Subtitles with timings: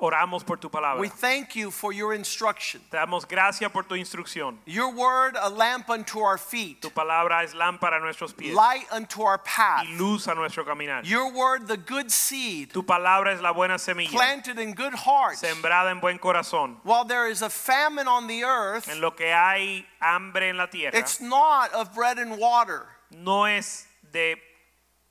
[0.00, 1.00] oramos por tu palabra.
[1.00, 2.80] We thank you for your instruction.
[2.90, 4.58] Te damos gracias por tu instrucción.
[4.66, 8.86] Your word, a lamp unto our feet, Tu palabra es lámpara a nuestros pies light
[8.92, 9.84] unto our path.
[9.84, 11.04] y luz a nuestro caminar.
[11.04, 15.40] Your word, the good seed, Tu palabra es la buena semilla, planted in good hearts.
[15.42, 16.76] sembrada en buen corazón.
[16.84, 20.66] While there is a famine on the earth, En lo que hay hambre en la
[20.66, 24.36] tierra, it's not of bread and water, no es de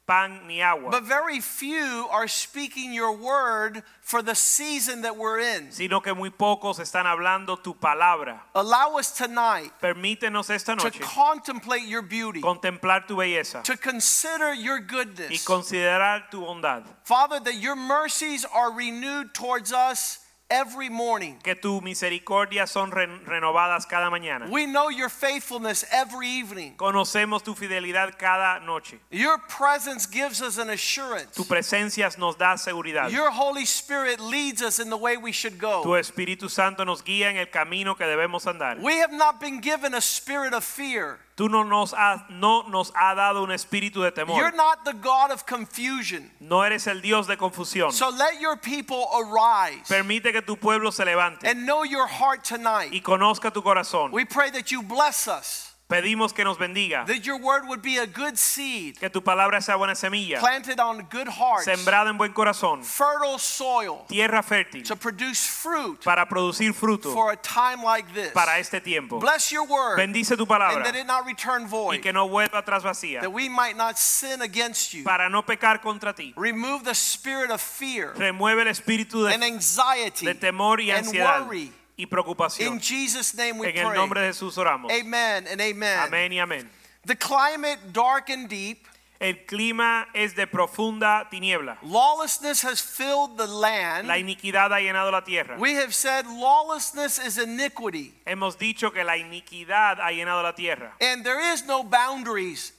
[0.07, 5.39] pan ni agua, but very few are speaking your word for the season that we're
[5.39, 5.69] in.
[5.71, 8.39] sino que muy pocos están hablando tu palabra.
[8.55, 14.79] Allow us tonight Permítenos esta to contemplate your beauty, contemplar tu belleza to consider your
[14.79, 15.43] y goodness.
[15.45, 16.83] considerar tu bondad.
[17.03, 21.37] Father, that your mercies are renewed towards us every morning.
[21.43, 24.49] Que tu misericordia son ren- renovadas cada mañana.
[24.49, 26.75] We know your faithfulness every evening.
[26.77, 28.99] Conocemos tu fidelidad cada noche.
[29.11, 31.35] Your presence gives us an assurance.
[31.35, 33.11] Tu presencia nos da seguridad.
[33.11, 35.83] Your Holy Spirit leads us in the way we should Tu go.
[35.93, 38.79] Espíritu Santo nos guía en el camino que debemos andar.
[38.81, 41.19] We have not been given a spirit of fear.
[41.37, 45.29] Tú no nos has, no nos ha dado un espíritu de You're not the God
[45.29, 46.31] of confusion.
[46.39, 47.91] No eres el Dios de confusión.
[47.93, 52.43] So let your people arise Permite que tu pueblo se levante and know your heart
[52.43, 52.91] tonight.
[52.91, 54.11] y conozca tu corazón.
[54.11, 57.97] We pray that you bless us, Pedimos que nos bendiga, that your word would be
[57.97, 62.17] a good seed que tu palabra sea buena semilla, planted on good hearts, sembrada en
[62.17, 67.81] buen corazón, fertile soil tierra fértil to produce fruit para producir fruto for a time
[67.81, 68.33] like this.
[68.33, 69.17] para este tiempo.
[69.21, 70.75] Bless your word Bendice tu palabra.
[70.75, 71.93] and that it not return void.
[71.95, 75.05] y que no vuelva atrás vacía that we might not sin against you.
[75.05, 76.33] para no pecar contra ti.
[76.35, 81.37] Remove the spirit of fear Remueve el espíritu de and anxiety de temor y ansiedad.
[81.37, 81.71] and worry.
[81.97, 82.73] Y preocupación.
[82.73, 84.27] In Jesus' name we En el nombre pray.
[84.27, 84.91] de Jesús oramos.
[84.91, 85.99] Amen and amen.
[85.99, 86.69] Amén y amén.
[87.05, 88.87] The climate dark and deep.
[89.19, 91.79] El clima es de profunda tiniebla.
[91.81, 94.07] Lawlessness has filled the land.
[94.07, 95.57] La iniquidad ha llenado la tierra.
[95.57, 100.93] We have said lawlessness is iniquity, Hemos dicho que la iniquidad ha llenado la tierra
[101.01, 102.73] and there is no boundaries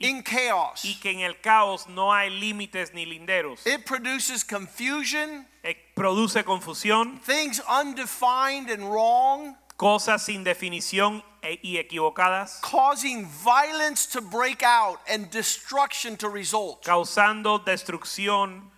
[0.00, 0.84] in chaos.
[0.84, 3.66] y que en el caos no hay límites ni linderos.
[3.66, 5.46] It produces confusion,
[5.94, 14.20] Produce confusión, things undefined and wrong, cosas sin definición e- y equivocadas, causing violence to
[14.20, 16.84] break out and destruction to result.
[16.84, 18.70] causando destrucción,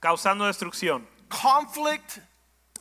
[0.00, 1.06] causando destrucción.
[1.28, 2.18] Conflict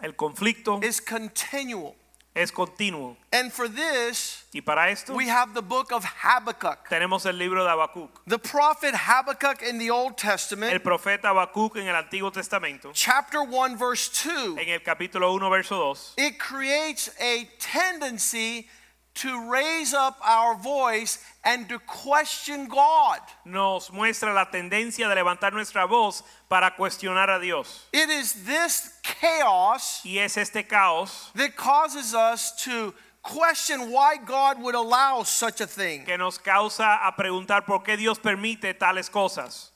[0.02, 1.96] El conflicto is continual.
[2.34, 6.88] Es continuo And for this, y para esto we have the book of Habakkuk.
[6.90, 8.10] tenemos el libro de Habacuc.
[8.26, 13.42] The prophet Habakkuk in the Old Testament, El profeta Habacuc en el Antiguo Testamento, chapter
[13.42, 18.68] 1, verse 2, en el capítulo 1, verso 2, it creates a tendency
[19.14, 23.20] to raise up our voice and to question God.
[23.46, 27.88] nos muestra la tendencia de levantar nuestra voz para cuestionar a Dios.
[27.92, 34.62] It is this chaos Y es este caos that causes us to question why God
[34.62, 36.06] would allow such a thing.
[36.06, 39.72] que nos causa a preguntar por qué Dios permite tales cosas.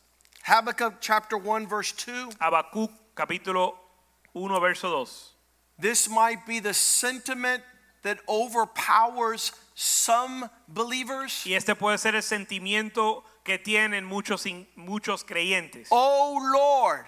[0.47, 2.29] Habakkuk chapter 1, verse 2.
[2.41, 3.73] Habacuc capítulo
[4.33, 5.31] 1, verso 2.
[5.77, 7.63] This might be the sentiment
[8.05, 11.43] that overpowers some believers.
[11.45, 14.45] Y este puede ser el sentimiento que tienen muchos,
[14.77, 15.87] muchos creyentes.
[15.91, 17.05] Oh Lord,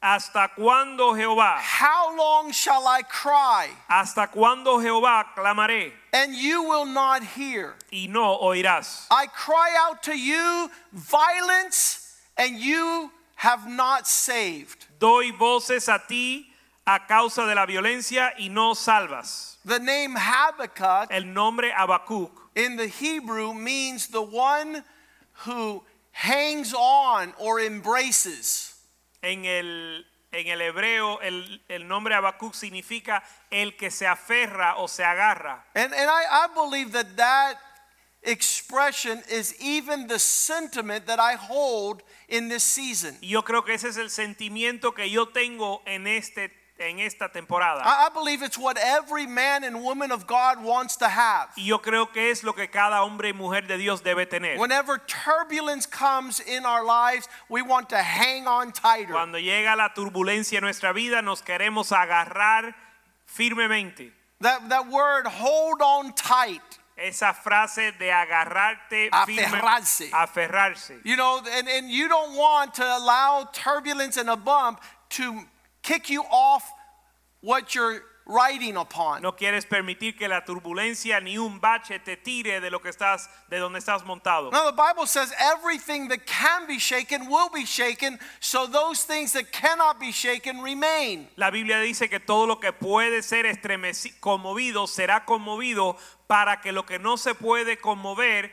[0.00, 1.58] ¿Hasta cuándo Jehová?
[1.60, 7.74] how long shall I cry ¿Hasta cuándo Jehová clamaré and you will not hear?
[7.92, 9.06] y no oirás?
[9.10, 14.86] I cry out to you violence and you have not saved.
[15.00, 16.47] Doy voces a ti
[16.88, 19.58] a causa de la violencia y no salvas.
[19.66, 24.82] The name Habakkuk El nombre Habacuc in the Hebrew means the one
[25.44, 28.74] who hangs on or embraces.
[29.22, 34.88] en el, en el hebreo, el, el nombre Habacuc significa el que se aferra o
[34.88, 35.64] se agarra.
[35.74, 37.56] And, and I, I believe that that
[38.22, 43.16] expression is even the sentiment that I hold in this season.
[43.20, 47.82] Yo creo que ese es el sentimiento que yo tengo en este en esta temporada.
[47.84, 51.48] I, I believe it's what every man and woman of God wants to have.
[51.56, 54.58] Y yo creo que es lo que cada hombre y mujer de Dios debe tener.
[54.58, 59.12] Whenever turbulence comes in our lives, we want to hang on tighter.
[59.12, 62.74] Cuando llega la turbulencia en nuestra vida, nos queremos agarrar
[63.26, 64.12] firmemente.
[64.40, 66.62] That, that word, hold on tight.
[66.96, 70.10] Esa frase de agarrarte firme, Aferrarse.
[70.10, 71.00] aferrarse.
[71.04, 74.80] You know, and, and you don't want to allow turbulence and a bump
[75.10, 75.42] to
[75.88, 76.70] kick you off
[77.40, 79.22] what you're riding upon.
[79.22, 83.26] No quieres permitir que la turbulencia ni un bache te tire de lo que estás,
[83.48, 84.52] de donde estás montado.
[84.52, 89.32] Now, the Bible says everything that can be shaken will be shaken, so those things
[89.32, 91.26] that cannot be shaken remain.
[91.38, 95.96] La Biblia dice que todo lo que puede ser estremeci- conmovido será conmovido
[96.26, 98.50] para que lo que no se puede conmover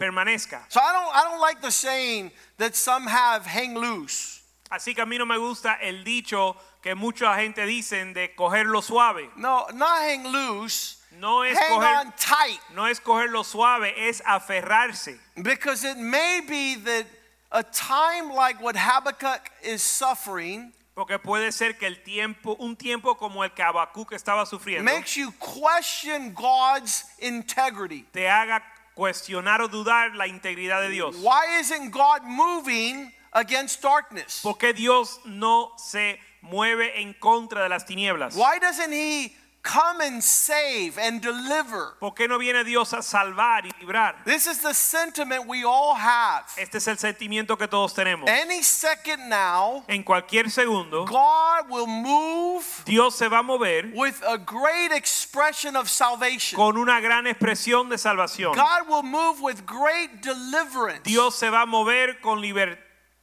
[0.00, 0.64] permanezca.
[0.68, 4.39] So I don't, I don't like the saying that some have hang loose.
[4.70, 8.80] Así que a mí no me gusta el dicho que mucha gente dicen de cogerlo
[8.82, 9.28] suave.
[9.36, 10.98] No, not hang loose.
[11.18, 12.60] No es hang coger, on tight.
[12.74, 15.18] no es cogerlo suave, es aferrarse.
[15.42, 17.06] Because it may be that
[17.50, 23.14] a time like what Habakkuk is suffering Porque puede ser que el tiempo, un tiempo
[23.14, 28.04] como el que Habacuc estaba sufriendo, makes you question God's integrity.
[28.12, 28.62] te haga
[28.94, 31.16] cuestionar o dudar la integridad de Dios.
[31.16, 34.40] Why isn't God moving against darkness?
[34.42, 38.34] ¿Por qué Dios no se mueve en contra de las tinieblas?
[38.36, 41.98] Why doesn't He come and save and deliver?
[42.00, 44.24] ¿Por qué no viene Dios a salvar y librar?
[44.24, 46.44] This is the sentiment we all have.
[46.56, 48.26] Este es el sentimiento que todos tenemos.
[48.28, 54.20] Any second now, En cualquier segundo, God will move Dios se va a mover with
[54.26, 56.56] a great expression of salvation.
[56.56, 58.54] con una gran expresión de salvación.
[58.54, 61.02] God will move with great deliverance.
[61.04, 62.78] Dios se va a mover con liber-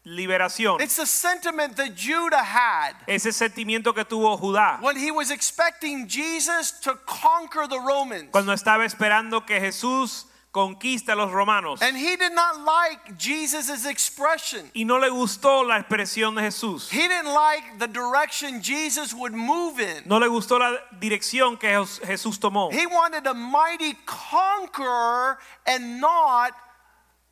[0.07, 0.79] liberación.
[0.79, 6.07] It's the sentiment that Judah had Ese sentimiento que tuvo Judá when he was expecting
[6.07, 8.29] Jesus to conquer the Romans.
[8.31, 11.81] cuando estaba esperando que Jesús conquista a los romanos.
[11.81, 14.71] And he did not like Jesus's expression.
[14.73, 16.89] Y no le gustó la expresión de Jesús.
[16.89, 20.03] He didn't like the direction Jesus would move in.
[20.05, 22.71] No le gustó la dirección que Jesús tomó.
[22.71, 25.37] He wanted a mighty conqueror
[25.67, 26.53] and not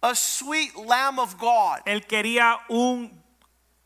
[0.06, 1.82] a sweet lamb of God.
[1.86, 3.12] Él quería un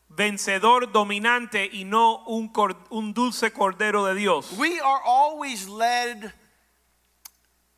[0.08, 2.52] vencedor dominante y no un,
[2.90, 4.52] un dulce cordero de Dios.
[4.58, 6.32] We are always led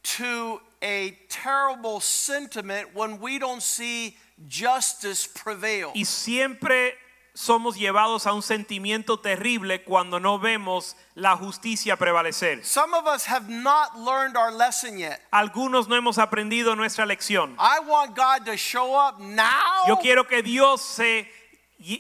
[0.03, 4.17] to a terrible sentiment when we don't see
[4.49, 5.93] justice prevail.
[5.94, 6.94] Y siempre
[7.34, 12.62] somos llevados a un sentimiento terrible cuando no vemos la justicia prevalecer.
[12.64, 15.20] Some of us have not learned our lesson yet.
[15.32, 17.56] Algunos no hemos aprendido nuestra lección.
[17.58, 19.87] I want God to show up now.
[19.88, 21.26] Yo quiero que Dios se,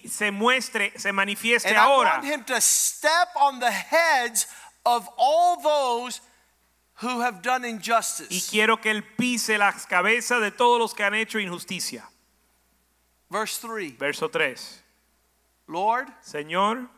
[0.06, 2.10] se muestre, se manifieste and I ahora.
[2.20, 4.46] want him to step on the heads
[4.84, 6.20] of all those
[7.00, 8.48] who have done Y injustice.
[8.50, 12.04] quiero que Él pise las cabezas de todos los que han hecho injusticia.
[13.30, 14.81] Verse 3 Verso 3.
[15.72, 16.88] Lord, Señor,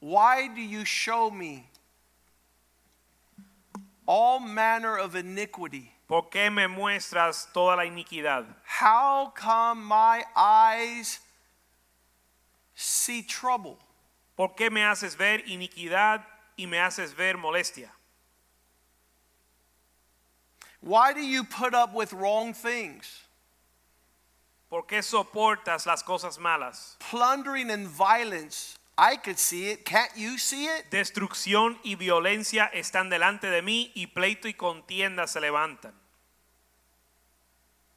[0.00, 1.68] why do you show me
[4.06, 5.92] all manner of iniquity?
[6.06, 8.46] ¿por qué me muestras toda la iniquidad?
[8.64, 11.20] How come my eyes
[12.74, 13.78] see trouble?
[14.36, 16.22] ¿Por qué me haces ver iniquidad
[16.58, 17.88] y me haces ver molestia?
[20.80, 23.22] Why do you put up with wrong things?
[24.68, 26.96] ¿Por qué soportas las cosas malas?
[27.10, 28.76] Plundering and violence.
[28.98, 29.84] I could see it.
[29.84, 30.90] Can't you see it?
[30.90, 35.92] Destrucción y violencia están delante de mí y pleito y contienda se levantan.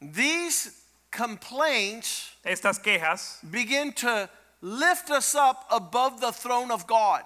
[0.01, 0.71] These
[1.11, 4.29] complaints Estas quejas begin to
[4.61, 7.23] lift us up above the throne of God.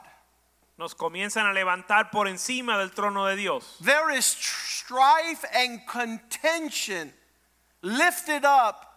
[0.78, 3.78] nos comienzan a levantar por encima del trono de Dios.
[3.82, 7.14] There is tr- strife and contention
[7.82, 8.93] lifted up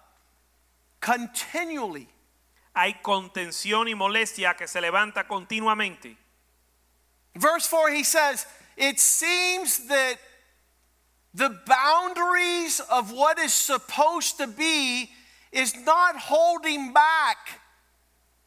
[1.07, 2.09] continually.
[2.75, 6.17] Hay contención y molestia que se levanta continuamente.
[7.35, 8.47] Verse 4, he says,
[8.77, 10.17] It seems that
[11.33, 15.11] the boundaries of what is supposed to be
[15.53, 17.61] is not holding back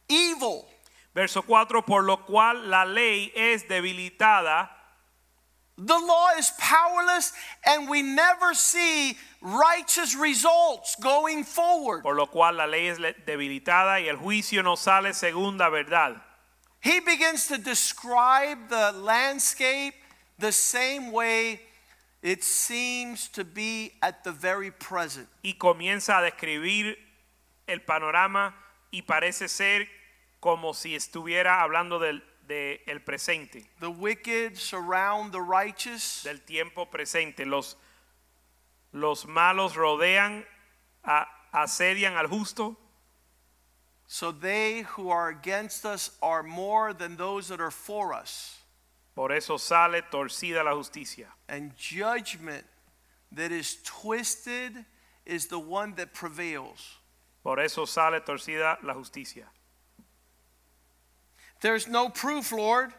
[0.08, 0.68] evil.
[1.14, 4.68] Verso 4, por lo cual la ley es debilitada,
[5.82, 7.32] The law is powerless,
[7.64, 12.02] and we never see righteous results going forward.
[12.02, 16.20] por lo cual la ley es debilitada y el juicio no sale según la verdad.
[16.80, 19.94] He begins to describe the landscape
[20.38, 21.60] the same way
[22.22, 25.28] it seems to be at the very present.
[25.42, 26.98] Y comienza a describir
[27.66, 28.54] el panorama
[28.90, 29.88] y parece ser
[30.40, 36.22] como si estuviera hablando del de el presente, The wicked surround the righteous.
[36.24, 37.46] del tiempo presente.
[37.46, 37.76] Los,
[38.92, 40.44] los malos rodean,
[41.04, 42.76] a- asedian al justo,
[44.06, 48.56] So they who are against us are more than those that are for us.
[49.14, 51.26] por eso sale torcida la justicia.
[51.48, 52.64] And judgment
[53.32, 54.84] that is twisted
[55.26, 56.96] is the one that prevails.
[57.44, 59.44] Por eso sale torcida la justicia.
[61.60, 62.92] There's no proof, Lord,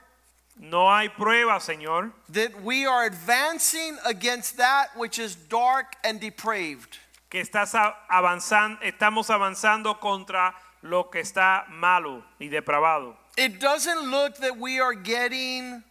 [0.60, 7.00] No hay prueba, Señor, that we are advancing against that which is dark and depraved.
[7.30, 7.74] que estás
[8.10, 10.54] avanzando, estamos avanzando contra
[10.84, 13.16] lo que está malo y depravado.
[13.38, 15.84] It doesn't look that we are getting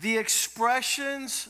[0.00, 1.48] the expressions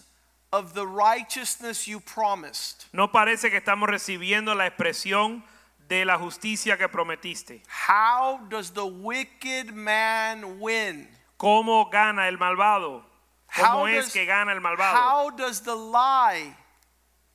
[0.53, 2.85] of the righteousness you promised.
[2.93, 5.43] No parece que estamos recibiendo la expresión
[5.91, 7.63] de la justicia que prometiste.
[7.69, 11.09] How does the wicked man win?
[11.37, 13.03] ¿Cómo gana el malvado?
[13.49, 14.95] How ¿Cómo es does- que gana el malvado?
[14.95, 16.55] How does the lie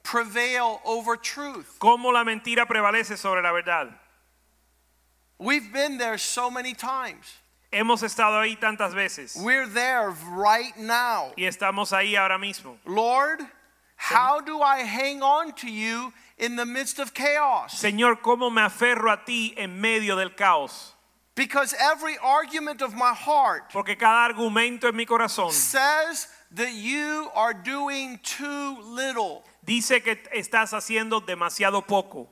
[0.04, 1.78] prevail over truth?
[1.80, 3.90] ¿Cómo la mentira prevalece sobre la verdad?
[5.38, 7.34] We've been there so many times.
[7.74, 11.34] Hemos estado ahí tantas veces We're there right now.
[11.36, 12.78] y estamos ahí ahora mismo.
[12.86, 13.42] Lord,
[13.98, 17.74] how do I hang on to you in the midst of chaos?
[17.74, 20.94] Señor, ¿cómo me aferro a ti en medio del caos?
[21.36, 27.30] Because every argument of my heart Porque cada argumento en mi corazón says that you
[27.36, 29.44] are doing too little.
[29.66, 32.30] dice que estás haciendo demasiado poco.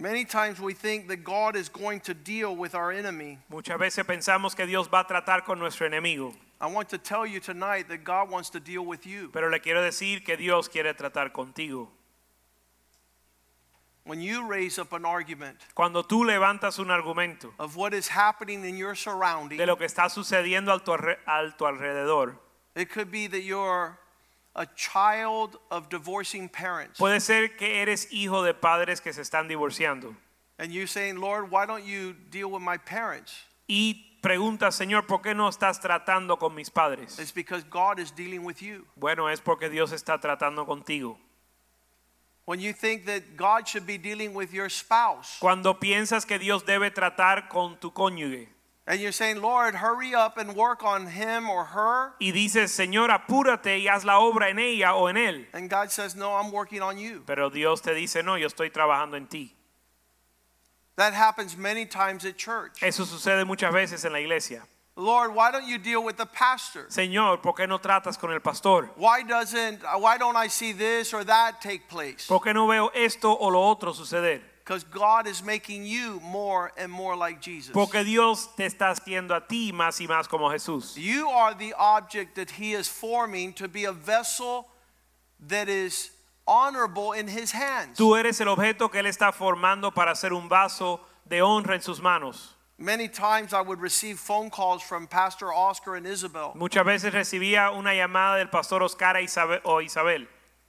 [0.00, 3.38] Many times we think that God is going to deal with our enemy.
[3.50, 7.26] Muchas veces pensamos que Dios va a tratar con nuestro enemigo, I want to tell
[7.26, 9.28] you tonight that God wants to deal with you.
[9.30, 11.88] pero le quiero decir que Dios quiere tratar contigo.
[14.04, 18.64] When you raise up an argument Cuando tú levantas un argumento of what is happening
[18.64, 20.92] in your de surrounding, lo que está sucediendo a tu
[21.64, 22.36] alrededor,
[22.74, 23.99] it could be that you're
[24.54, 26.98] a child of divorcing parents.
[26.98, 30.14] puede ser que eres hijo de padres que se están divorciando
[30.58, 33.32] And you're saying, Lord, why don't you deal with my parents?
[33.68, 37.18] y preguntas, Señor, ¿por qué no estás tratando con mis padres?
[37.18, 38.84] It's because God is dealing with you.
[38.96, 41.16] Bueno, es porque Dios está tratando contigo.
[42.44, 46.64] When you think that God should be dealing with your spouse, Cuando piensas que Dios
[46.64, 48.48] debe tratar con tu cónyuge
[48.86, 53.10] and you're saying, Lord, hurry up and work on him or her, y dices, Señor,
[53.10, 56.50] apúrate y haz la obra en ella o en él, and God says, No, I'm
[56.50, 57.22] working on you.
[57.26, 59.54] pero Dios te dice, no, yo estoy trabajando en ti.
[60.96, 62.82] That happens many times at church.
[62.82, 64.62] Eso sucede muchas veces en la iglesia.
[64.96, 66.86] Lord, why don't you deal with the pastor?
[66.90, 68.90] Señor, ¿por qué no tratas con el pastor?
[68.96, 72.26] Why doesn't why don't I see this or that take place?
[72.26, 74.42] ¿Por qué no veo esto o lo otro suceder?
[74.70, 77.72] Because God is making you more and more like Jesus.
[77.72, 80.96] Porque Dios te está haciendo a ti más y más como Jesús.
[80.96, 84.68] You are the object that he is forming to be a vessel
[85.48, 86.12] that is
[86.46, 87.98] honorable in his hands.
[87.98, 91.82] Tú eres el objeto que Él está formando para ser un vaso de honra en
[91.82, 92.54] sus manos.
[92.78, 97.76] Many times I would receive phone calls from Pastor Oscar and Isabel, Muchas veces recibía
[97.76, 99.16] una llamada del pastor Oscar
[99.64, 100.28] o Isabel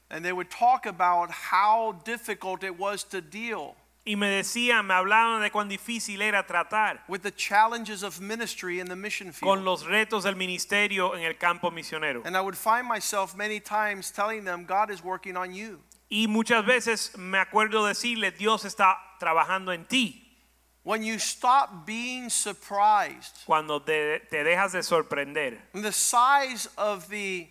[0.09, 4.93] and they would talk about how difficult it was to deal y me decían, me
[4.95, 9.47] hablaban de cuán difícil era tratar with the challenges of ministry in the mission field.
[9.47, 12.21] con los retos del ministerio en el campo misionero.
[12.25, 15.81] And I would find myself many times telling them, God is working on you.
[16.09, 20.17] Y muchas veces me acuerdo decirle, Dios está trabajando en ti.
[20.83, 27.47] When you stop being surprised, Cuando te, te dejas de sorprender the size of the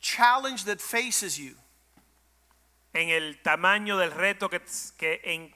[0.00, 1.56] challenge that faces you,
[2.94, 4.60] en el tamaño del reto que,
[4.96, 5.52] que, en-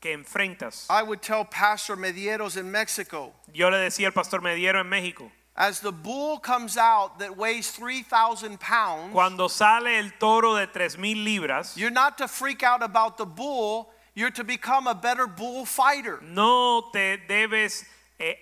[0.00, 0.86] que enfrentas.
[0.90, 5.30] I would tell Pastor Medieros in Mexico, Yo le decía al pastor Mediero en México,
[5.56, 11.22] as the bull comes out that weighs 3,000 pounds, cuando sale el toro de 3.000
[11.24, 15.64] libras, you're not to freak out about the bull, you're to become a better bull
[15.66, 16.18] fighter.
[16.22, 17.84] no te debes
[18.18, 18.36] eh,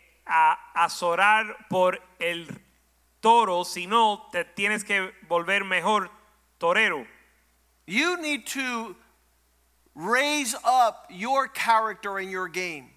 [0.75, 2.47] azorar por el
[3.21, 6.11] toro, sino te tienes que volver mejor
[6.59, 7.05] torero.
[7.89, 8.95] You need to
[9.95, 12.91] raise up your character in your game.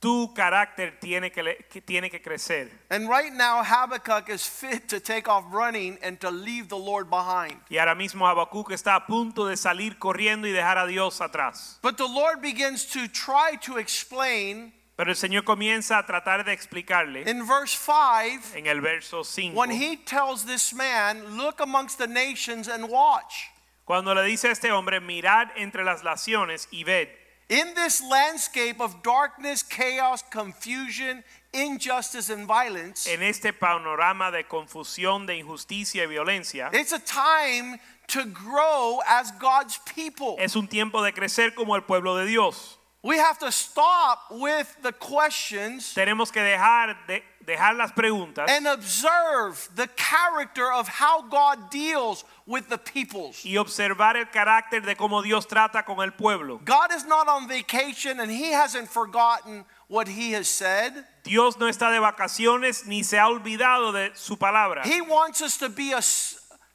[0.00, 2.70] Tu carácter tiene que, que tiene que crecer.
[2.90, 7.10] And right now, Habakkuk is fit to take off running and to leave the Lord
[7.10, 7.56] behind.
[7.70, 11.76] Y ahora mismo Habacuc está a punto de salir corriendo y dejar a Dios atrás.
[11.82, 16.52] But the Lord begins to try to explain Pero el Señor comienza a tratar de
[16.52, 21.98] explicarle in verse 5 en el verso 5 when he tells this man, Look amongst
[21.98, 23.50] the nations and watch.
[23.84, 27.08] Cuando le dice a este hombre, mirad entre las naciones y ved.
[27.50, 31.22] In this landscape of darkness, chaos, confusion,
[31.52, 37.78] injustice, and violence, En este panorama de confusión, de injusticia y violencia, it's a time
[38.06, 40.36] to grow as God's people.
[40.38, 42.78] es un tiempo de crecer como el pueblo de Dios.
[43.02, 48.66] We have to stop with the questions Tenemos que dejar de dejar las preguntas and
[48.66, 53.44] observe the character of how God deals with the peoples.
[53.44, 56.60] y observar el carácter de cómo Dios trata con el pueblo.
[56.64, 60.92] God is not on vacation and he hasn't forgotten what he has said.
[61.22, 64.84] Dios no está de vacaciones ni se ha olvidado de su palabra.
[64.84, 66.02] He wants us to be a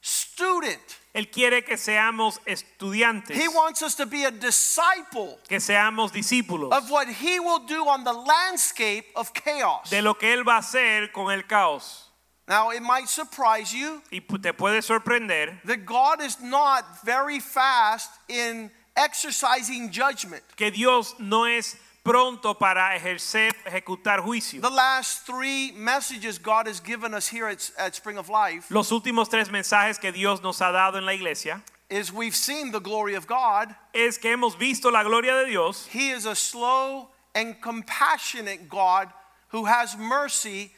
[0.01, 0.99] student.
[1.13, 6.72] Él quiere que seamos estudiantes, He wants us to be a disciple que seamos discípulos
[6.72, 9.89] of what he will do on the landscape of chaos.
[9.89, 12.06] de lo que Él va a hacer con el caos.
[12.48, 18.10] Now, it might surprise you Y te puede sorprender that God is not very fast
[18.28, 20.44] in exercising judgment.
[20.56, 24.62] que Dios no es pronto para ejercer, ejecutar juicio.
[24.62, 28.91] The last three messages God has given us here at, at Spring of Life Los
[28.91, 32.79] últimos tres mensajes que Dios nos ha dado en la iglesia is we've seen the
[32.79, 33.74] glory of God.
[33.94, 35.88] es que hemos visto la gloria de Dios.
[35.88, 39.10] He is a slow and compassionate God
[39.50, 40.72] who has mercy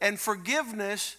[0.00, 1.16] and forgiveness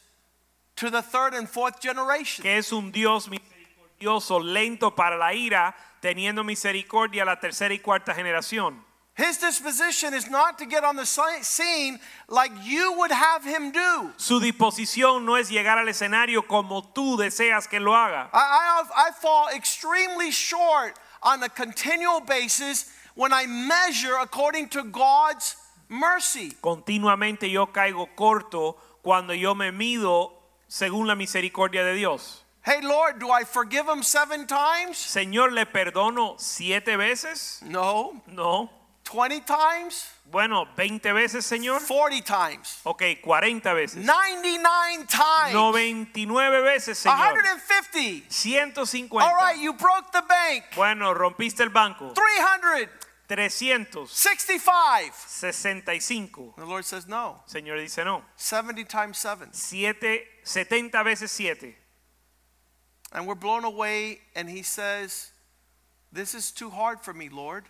[0.75, 2.43] to the third and fourth generation.
[2.43, 7.79] que es un Dios misericordioso, lento para la ira, teniendo misericordia a la tercera y
[7.79, 8.84] cuarta generación.
[9.13, 12.00] His disposition is not to get on the scene
[12.30, 14.12] like you would have him do.
[14.18, 18.30] Su disposición no es llegar al escenario como tú deseas que lo haga.
[18.34, 24.84] I, I, I fall extremely short on a continual basis when I measure according to
[24.84, 25.58] God's
[25.89, 26.53] mercy.
[26.62, 30.32] Continuamente yo caigo corto cuando yo me mido
[30.70, 32.44] según la misericordia de Dios.
[32.63, 34.98] Hey, Lord, do I forgive him seven times?
[34.98, 37.62] Señor, ¿le perdono siete veces?
[37.63, 38.22] No.
[38.27, 38.70] No.
[39.12, 40.10] 20 times?
[40.32, 41.82] Bueno, 20 veces, Señor.
[41.86, 42.80] 40 times.
[42.86, 44.06] Ok, 40 veces.
[44.06, 45.53] 99 times.
[45.53, 47.18] 99 veces, Señor.
[47.18, 48.30] 150.
[48.30, 49.25] 150.
[49.25, 50.63] All right, you broke the bank.
[50.75, 52.13] Bueno, rompiste el banco.
[52.13, 52.88] 300.
[53.27, 55.13] 365.
[55.13, 56.54] 65.
[56.58, 57.43] The Lord says no.
[57.47, 58.24] Señor dice no.
[58.38, 59.50] 70 times 7.
[59.52, 61.76] Siete, 70 veces 7.
[63.13, 65.32] And we're blown away, and He says,
[66.13, 67.65] This is too hard for me, Lord.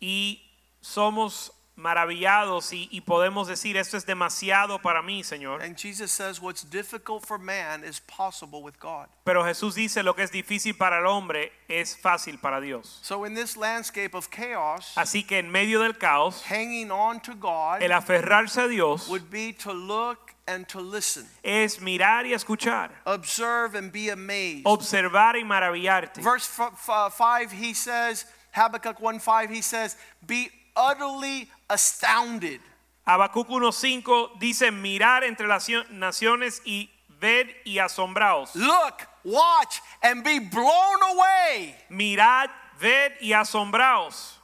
[0.00, 0.40] Y
[0.86, 5.62] somos maravillados y, y podemos decir, esto es demasiado para mí, Señor.
[5.62, 9.08] And Jesus says, What's difficult for man is possible with God.
[9.24, 12.98] Pero Jesús dice, lo que es difícil para el hombre es fácil para Dios.
[13.02, 17.34] So, in this landscape of chaos, Así que en medio del caos, hanging on to
[17.34, 22.32] God el aferrarse a Dios would be to look and to listen, es mirar y
[22.32, 24.64] escuchar, observe and be amazed.
[24.64, 26.22] observar y maravillarte.
[26.22, 29.96] Verse f- f- 5, he says, Habakkuk 1 5, he says,
[30.26, 32.60] Be utterly astounded.
[33.06, 38.54] Habacuc 1.5 dice, mirar entre las naciones y ver y asombraos.
[38.54, 41.74] Look, watch, and be blown away.
[41.90, 44.34] Mirad, ved y asombraos.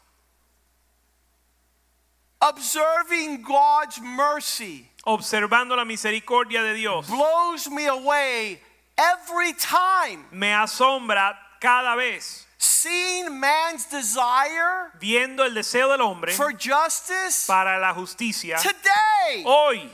[2.40, 7.08] Observing God's mercy Observando la misericordia de Dios.
[7.08, 8.60] blows me away
[8.96, 10.24] every time.
[10.30, 12.46] Me asombra cada vez.
[12.64, 18.56] Seeing man's desire Viendo el deseo del hombre for justice para la justicia.
[18.58, 19.90] today Hoy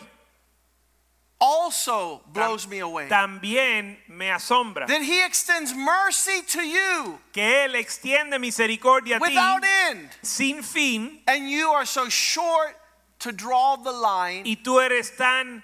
[1.40, 3.08] also blows me away.
[3.08, 4.86] también me asombra.
[4.86, 10.62] That he extends mercy to you Que Él extiende misericordia a ti without end, sin
[10.62, 11.22] fin.
[11.26, 12.76] and you are so short
[13.20, 15.62] to draw the line Y tú eres tan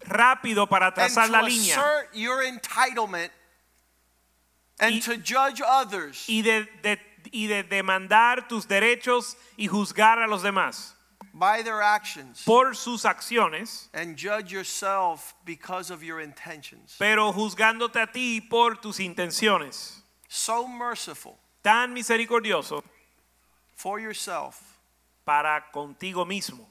[0.00, 1.72] rápido para and trazar la to línea.
[1.74, 3.30] assert your entitlement
[4.80, 7.00] and Y- to judge others y de, de-
[7.32, 10.92] y de demandar tus derechos y juzgar a los demás
[11.32, 16.96] by their actions por sus acciones, and judge yourself because of your intentions.
[16.98, 20.02] pero juzgándote a ti por tus intenciones.
[20.28, 22.82] So merciful Tan misericordioso
[23.74, 24.60] for yourself,
[25.24, 26.66] para contigo mismo,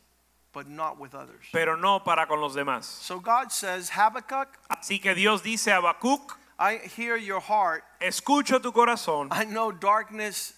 [0.54, 1.46] but not with others.
[1.52, 2.86] pero no para con los demás.
[2.86, 7.84] So God says, Habakkuk, Así que Dios dice a Habacuc, I hear your heart.
[8.02, 10.54] escucho tu corazón I know darkness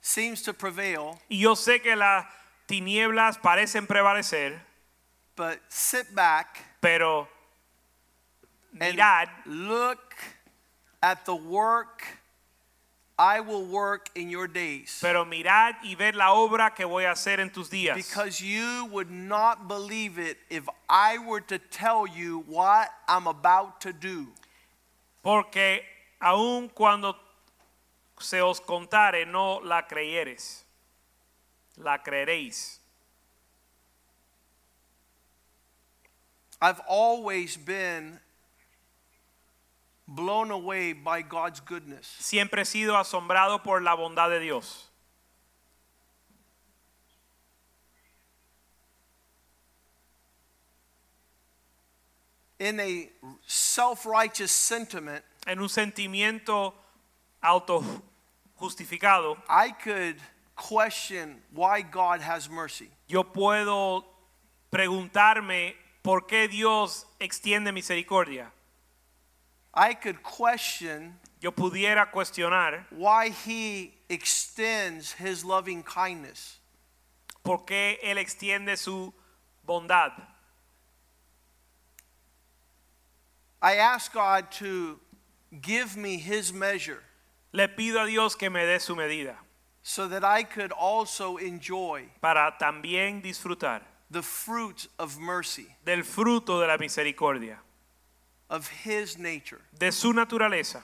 [0.00, 2.24] seems to prevail, y yo sé que las
[2.68, 4.58] tinieblas parecen prevalecer,
[5.36, 7.28] but sit back pero
[8.78, 10.14] mirad look
[11.02, 12.04] at the work
[13.16, 14.98] I will work in your days.
[15.00, 17.94] Pero mirad y ver la obra que voy a hacer en tus días.
[17.94, 23.80] Because you would not believe it if I were to tell you what I'm about
[23.82, 24.28] to do.
[25.24, 25.82] Porque
[26.20, 27.18] aun cuando
[28.18, 30.66] se os contare, no la creyeres.
[31.76, 32.78] La creeréis.
[36.60, 38.20] I've always been
[40.06, 42.06] blown away by God's goodness.
[42.06, 44.90] Siempre he sido asombrado por la bondad de Dios.
[52.64, 53.10] In a
[53.46, 56.72] self righteous sentiment, En un sentimiento
[57.42, 60.16] autojustificado, I could
[60.56, 62.88] question why God has mercy.
[63.06, 64.04] yo puedo
[64.70, 68.50] preguntarme por qué Dios extiende misericordia.
[69.74, 76.58] I could question Yo pudiera cuestionar why He extends His loving kindness.
[77.42, 79.12] por qué Él extiende su
[79.66, 80.12] bondad.
[83.64, 85.00] I ask God to
[85.62, 87.02] give me His measure
[87.50, 89.36] Le pido a Dios que me dé su medida
[89.82, 96.60] so that I could also enjoy para también disfrutar the fruit of mercy, del fruto
[96.60, 97.56] de la misericordia,
[98.50, 99.62] of His nature.
[99.78, 100.82] de su naturaleza.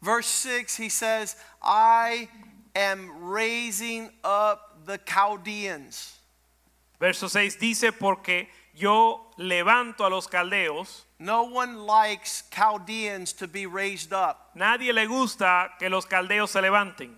[0.00, 2.28] Verse 6, he says, I
[2.74, 6.16] am raising up the Chaldeans.
[6.98, 13.66] Verso 6 dice, porque yo levanto a los caldeos, No one likes Chaldeans to be
[13.66, 14.50] raised up.
[14.54, 17.14] nadie le gusta que los caldeos se levanten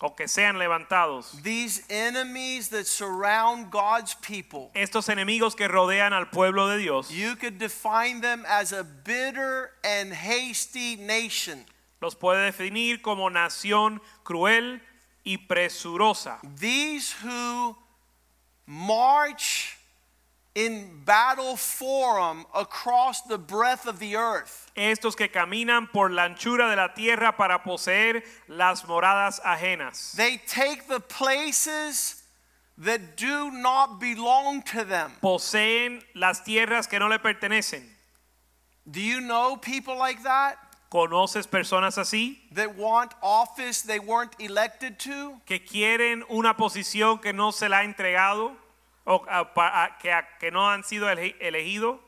[0.00, 1.40] o que sean levantados.
[1.42, 7.36] These enemies that surround God's people, Estos enemigos que rodean al pueblo de Dios, you
[7.36, 11.64] could define them as a bitter and hasty nation.
[12.00, 14.80] los puede definir como nación cruel
[15.24, 16.38] y presurosa.
[16.58, 17.76] These who
[18.66, 19.76] march
[20.54, 24.70] in battle forum across the breadth of the earth.
[24.76, 30.12] Estos que caminan por la anchura de la tierra para poseer las moradas ajenas.
[30.16, 32.22] They take the places
[32.78, 35.12] that do not belong to them.
[35.20, 37.82] Poseen las tierras que no le pertenecen.
[38.88, 40.56] Do you know people like that?
[40.90, 42.36] ¿Conoces personas así?
[42.52, 45.40] That want office they weren't elected to?
[45.44, 48.52] Que quieren una posición que no se la ha entregado
[49.06, 51.98] o a- pa- a- que, a- que no han sido elegidos.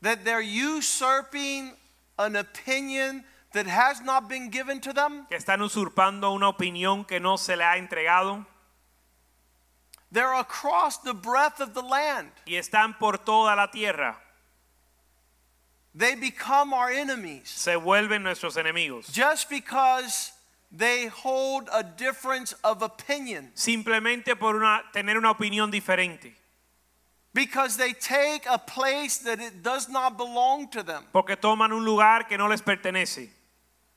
[0.00, 1.72] That they're usurping
[2.18, 5.26] an opinion that has not been given to them?
[5.28, 8.44] Que están usurpando una opinión que no se le ha entregado.
[10.10, 12.30] They're across the breadth of the land.
[12.46, 14.16] Y están por toda la tierra.
[15.94, 19.12] They become our enemies Se vuelven nuestros enemigos.
[19.12, 20.32] just because
[20.72, 23.50] they hold a difference of opinion.
[23.54, 26.32] Simplemente por una, tener una opinión diferente.
[27.34, 31.04] Because they take a place that it does not belong to them.
[31.12, 33.28] Porque toman un lugar que no les pertenece.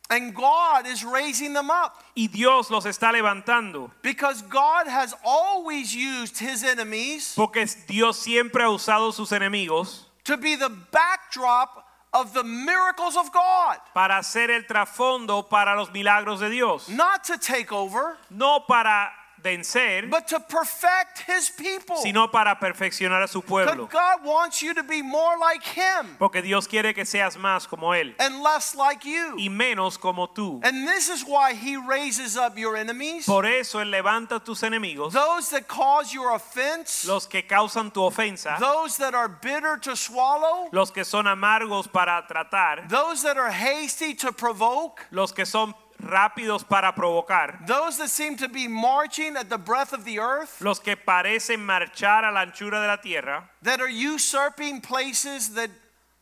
[0.09, 2.03] And God is raising them up.
[2.15, 3.91] Y Dios los está levantando.
[4.01, 10.37] Because God has always used his enemies Porque Dios siempre ha usado sus enemigos to
[10.37, 11.85] be the backdrop
[12.15, 16.87] of the miracles of God, para hacer el trasfondo para los milagros de Dios.
[16.89, 19.11] not to take over, No para
[19.45, 21.97] vencer, but to perfect his people.
[21.97, 23.85] sino para perfeccionar a su pueblo.
[23.85, 27.67] But God wants you to be more like him Porque Dios quiere que seas más
[27.67, 29.35] como Él and less like you.
[29.37, 30.59] y menos como tú.
[30.63, 35.13] And this is why he raises up your enemies, Por eso Él levanta tus enemigos,
[35.13, 39.95] those that cause your offense, los que causan tu ofensa, those that are bitter to
[39.95, 45.45] swallow, los que son amargos para tratar, those that are hasty to provoke, los que
[45.45, 50.19] son rápidos para provocar, those that seem to be marching at the breadth of the
[50.19, 55.49] earth, los que parecen marchar a la anchura de la tierra, that are usurping places
[55.55, 55.69] that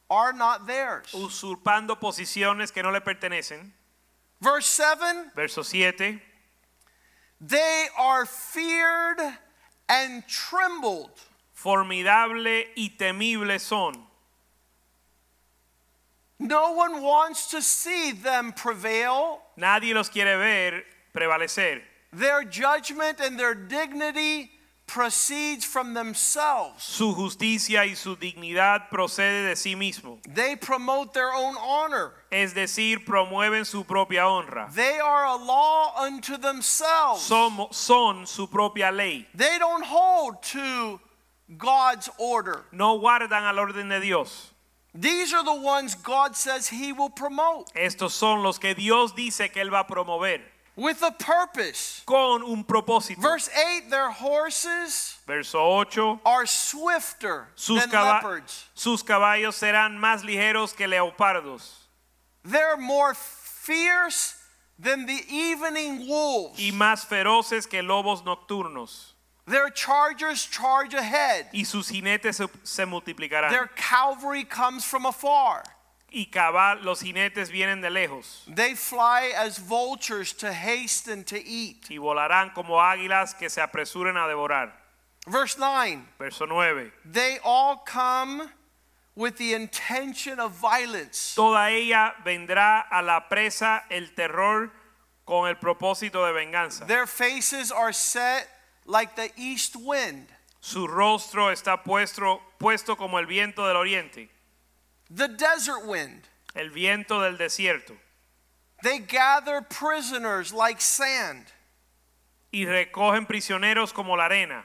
[0.09, 1.07] are not theirs.
[1.13, 3.71] usurpando posiciones que no le pertenecen.
[4.41, 6.21] Verse 7 Verso 7.
[7.39, 9.19] they are feared
[9.89, 11.11] and trembled.
[11.53, 13.93] Formidable y temible son.
[16.39, 19.42] No one wants to see them prevail.
[19.57, 21.81] Nadie los quiere ver prevalecer.
[22.11, 24.51] Their judgment and their dignity
[24.85, 26.83] proceeds from themselves.
[26.83, 30.19] Su justicia y su dignidad procede de sí mismo.
[30.31, 32.13] They promote their own honor.
[32.31, 34.69] Es decir, promueven su propia honra.
[34.73, 37.21] They are a law unto themselves.
[37.21, 39.27] Son, son su propia ley.
[39.35, 40.99] They don't hold to
[41.57, 42.65] God's order.
[42.71, 44.52] No guardan al orden de Dios.
[44.95, 47.71] These are the ones God says He will promote.
[47.75, 50.39] Estos son los que Dios dice que Él va a promover.
[50.75, 52.01] with a purpose.
[52.05, 53.21] con un propósito.
[53.21, 56.19] Verse 8 their horses Verso 8.
[56.25, 58.65] are swifter Sus, than leopards.
[58.73, 61.69] sus caballos serán más ligeros que leopardos
[62.43, 64.35] They're more fierce
[64.79, 66.59] than the evening wolves.
[66.59, 69.12] y más feroces que lobos nocturnos.
[69.45, 71.47] Their chargers charge ahead.
[71.53, 73.49] Y sus jinetes se, se multiplicarán.
[73.49, 75.63] Their cavalry comes from afar.
[76.13, 81.89] y cabal, los jinetes vienen de lejos They fly as vultures to hasten to eat.
[81.89, 84.71] y volarán como águilas que se apresuren a devorar.
[85.27, 86.91] Verse 9 Verso 9.
[87.03, 88.49] They all come
[89.15, 91.33] with the intention of violence.
[91.35, 94.71] Toda ella vendrá a la presa el terror
[95.25, 96.85] con el propósito de venganza.
[96.85, 98.47] Their faces are set
[98.85, 100.27] like the east wind.
[100.61, 104.29] Su rostro está puesto, puesto como el viento del oriente,
[105.09, 106.23] the desert wind.
[106.55, 107.95] el viento del desierto,
[108.81, 111.47] They gather prisoners like sand.
[112.51, 114.63] y recogen prisioneros como la arena.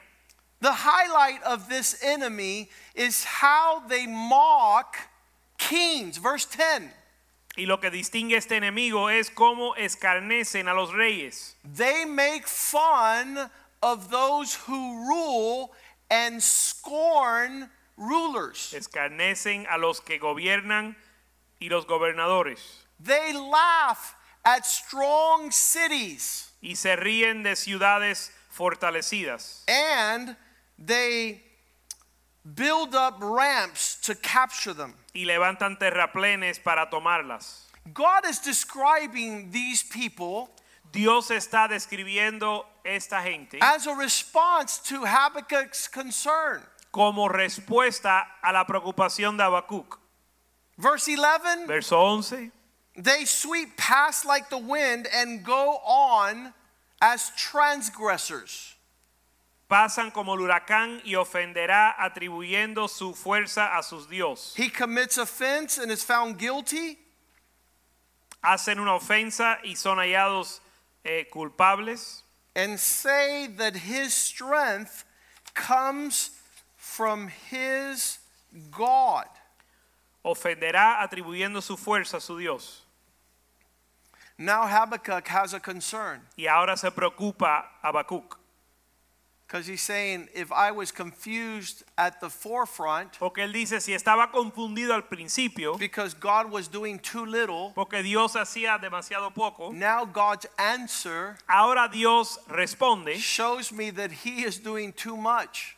[0.60, 4.96] The highlight of this enemy is how they mock
[5.56, 6.18] kings.
[6.18, 6.92] Verse 10.
[7.56, 11.56] Y lo que distingue este enemigo es cómo escarnecen a los reyes.
[11.64, 13.50] They make fun
[13.82, 15.72] of those who rule
[16.10, 18.72] and scorn rulers.
[18.76, 20.96] Escarnecen a los que gobiernan
[21.60, 22.58] y los gobernadores.
[23.00, 29.62] They laugh at strong cities Y se ríen de ciudades fortalecidas.
[29.68, 30.36] and
[30.78, 31.42] they
[32.54, 34.94] build up ramps to capture them.
[35.14, 37.64] Y levantan terraplenes para tomarlas.
[37.92, 40.50] God is describing these people
[40.92, 46.62] Dios está describiendo esta gente as a response to Habakkuk's concern.
[46.90, 49.98] como respuesta a la preocupación de Habacuc.
[50.78, 52.52] Verse 11 Verso 11.
[52.96, 56.52] They sweep past like the wind and go on
[57.00, 58.74] as transgressors.
[59.70, 64.54] Pasan como el huracán y ofenderá atribuyendo su fuerza a sus dios.
[64.56, 66.98] He commits offense and is found guilty.
[68.42, 70.60] Hacen una ofensa y son hallados
[71.04, 72.24] eh, culpables
[72.58, 75.04] and say that his strength
[75.54, 76.30] comes
[76.76, 78.18] from his
[78.72, 79.26] God.
[80.24, 82.82] ofenderá atribuyendo su fuerza a su Dios.
[84.36, 88.36] Now Habakkuk has a concern Y ahora se preocupa Habacuc,
[89.48, 94.30] because he's saying, if I was confused at the forefront porque él dice si estaba
[94.30, 100.04] confundido al principio, because God was doing too little, porque Dios hacía demasiado poco, now
[100.04, 105.77] God's answer ahora Dios responde shows me that he is doing too much.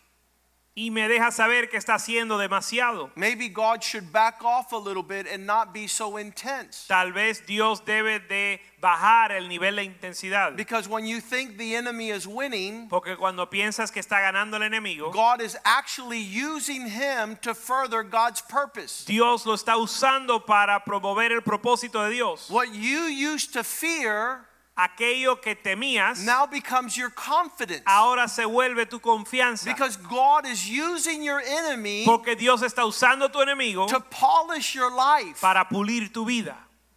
[0.74, 3.10] Y me deja saber que está haciendo demasiado.
[3.16, 6.86] Maybe God should back off a little bit and not be so intense.
[6.86, 11.74] Tal vez Dios debe de bajar el nivel de intensidad, Because when you think the
[11.74, 16.86] enemy is winning, porque cuando piensas que está ganando el enemigo, God is actually using
[16.88, 19.04] him to further God's purpose.
[19.04, 22.48] Dios lo está usando para promover el propósito de Dios.
[22.48, 24.46] What you used to fear
[24.80, 27.82] Aquello que temías now becomes your confidence.
[27.86, 29.64] ahora se vuelve tu confianza.
[29.66, 34.90] Because God is using your enemy Porque Dios está usando tu enemigo to polish your
[34.90, 36.56] life para pulir tu vida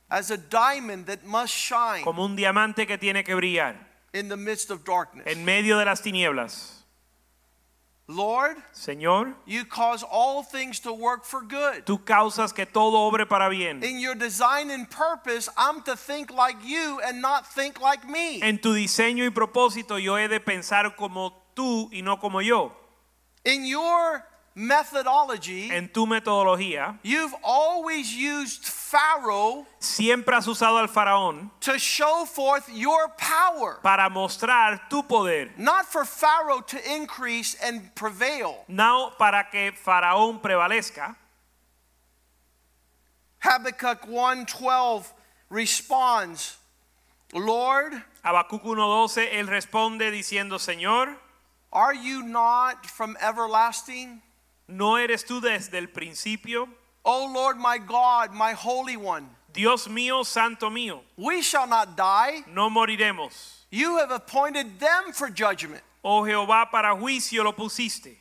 [0.10, 3.76] as a diamond that must shine como un diamante que tiene que brillar
[4.14, 5.26] in the midst of darkness.
[5.28, 6.73] en medio de las tinieblas.
[8.08, 11.86] Lord, Señor, you cause all things to work for good.
[11.86, 13.82] tú causas que todo obre para bien.
[13.82, 18.42] In your design and purpose, I'm to think like you and not think like me.
[18.42, 22.74] En tu diseño y propósito yo he de pensar como tú y no como yo.
[23.46, 31.50] In your methodology, En tu metodología you've always used Pharaoh siempre has usado al faraón
[31.60, 37.94] to show forth your power, para mostrar tu poder, not for Pharaoh to increase and
[37.96, 38.64] prevail.
[38.68, 41.16] no para que faraón prevalezca.
[43.44, 45.06] Habakkuk 1:12
[45.50, 46.58] responds,
[47.34, 51.18] Lord, Habacuc 1:12 él responde diciendo, "Señor,
[51.72, 54.22] are you not from everlasting?
[54.78, 56.68] ¿No eres tú desde el principio?
[57.06, 62.44] O Lord my God, my holy one, Dios mío, santo mío, we shall not die.
[62.48, 63.66] no moriremos.
[63.70, 65.84] You have appointed them for judgment.
[66.04, 68.18] Oh Jehová, para juicio lo pusiste.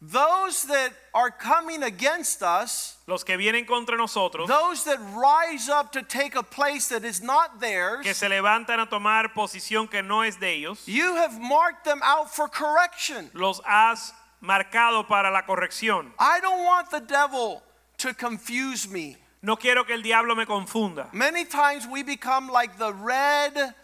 [0.00, 5.92] Those that are coming against us, Los que vienen contra nosotros, those that rise up
[5.92, 10.02] to take a place that is not theirs, que se levantan a tomar posición que
[10.02, 13.30] no es de ellos, you have marked them out for correction.
[13.32, 14.12] los has
[14.44, 16.12] marcado para la corrección.
[16.18, 17.62] I don't want the devil
[17.98, 19.16] to confuse me.
[19.42, 21.12] No quiero que el diablo me confunda.
[21.12, 23.74] Many times we become like the red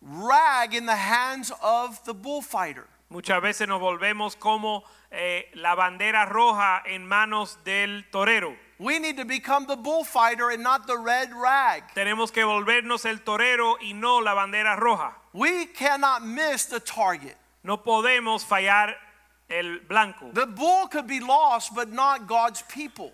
[0.00, 2.86] rag in the hands of the bullfighter.
[3.10, 8.54] Muchas veces nos volvemos como eh, la bandera roja en manos del torero.
[8.78, 11.82] We need to become the bullfighter and not the red rag.
[11.94, 15.14] Tenemos que volvernos el torero y no la bandera roja.
[15.32, 17.36] We cannot miss the target.
[17.62, 18.94] No podemos fallar
[19.48, 20.30] el blanco.
[20.32, 23.12] The bull could be lost, but not God's people.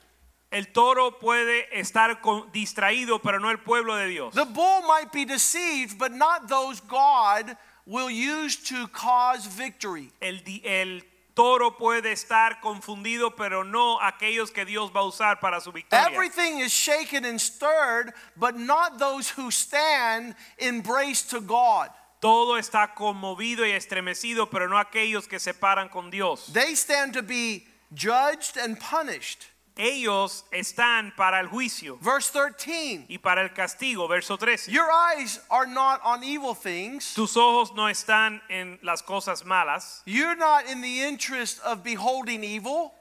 [0.53, 4.35] El toro puede estar con- distraído, pero no el pueblo de Dios.
[4.35, 10.13] The bull might be deceived, but not those God will use to cause victory.
[10.23, 11.01] El, el
[11.35, 16.07] toro puede estar confundido, pero no aquellos que Dios va a usar para su victoria.
[16.07, 21.91] Everything is shaken and stirred, but not those who stand embraced to God.
[22.25, 26.51] Todo está conmovido y estremecido, pero no aquellos que se paran con Dios.
[26.55, 29.45] They stand to be judged and punished.
[29.77, 34.09] Ellos están para el juicio Verse 13 y para el castigo.
[34.09, 34.71] Verso 13.
[34.73, 40.01] Your eyes are not on evil things, Tus ojos no están en las cosas malas.
[40.07, 42.95] you're not in the interest of beholding evil.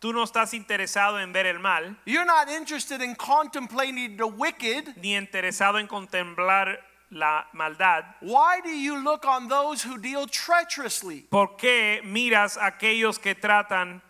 [0.00, 4.96] Tú no estás interesado en ver el mal, You're not interested in contemplating the wicked.
[5.02, 6.78] ni interesado en contemplar
[7.10, 8.04] la maldad.
[8.20, 13.34] Why do you look on those who deal treacherously ¿Por qué miras a aquellos que
[13.34, 14.00] tratan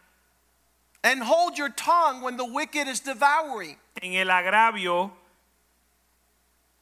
[1.05, 3.77] and hold your tongue when the wicked is devouring?
[4.03, 5.13] en el agravio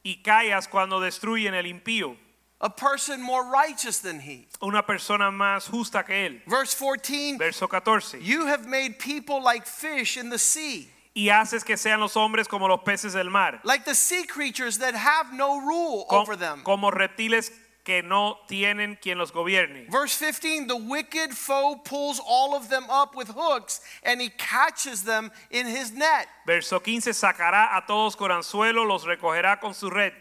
[0.03, 2.15] y callas cuando destruyen el impío?
[2.59, 4.47] A person more righteous than he.
[4.63, 6.41] Una persona más justa que él.
[6.47, 8.19] Verse 14 Verso 14.
[8.19, 12.47] You have made people like fish in the sea, Y haces que sean los hombres
[12.47, 16.35] como los peces del mar, like the sea creatures that have no rule co- over
[16.37, 16.61] them.
[16.63, 17.51] como reptiles
[17.83, 19.87] que no tienen quien los gobierne.
[19.89, 25.03] Verse 15 The wicked foe pulls all of them up with hooks, and he catches
[25.05, 26.27] them in his net.
[26.45, 30.13] Verso 15, sacará a todos con anzuelo, los recogerá con su red.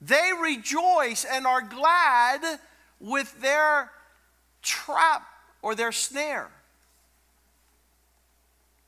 [0.00, 2.60] They rejoice and are glad
[3.00, 3.90] with their
[4.62, 5.22] trap
[5.62, 6.50] or their snare.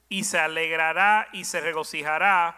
[0.08, 2.54] Y se alegrará y se regocijará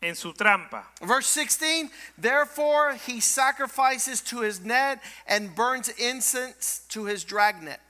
[0.00, 0.84] en su trampa.
[1.00, 7.80] Verse 16, therefore he sacrifices to his net and burns incense to his dragnet.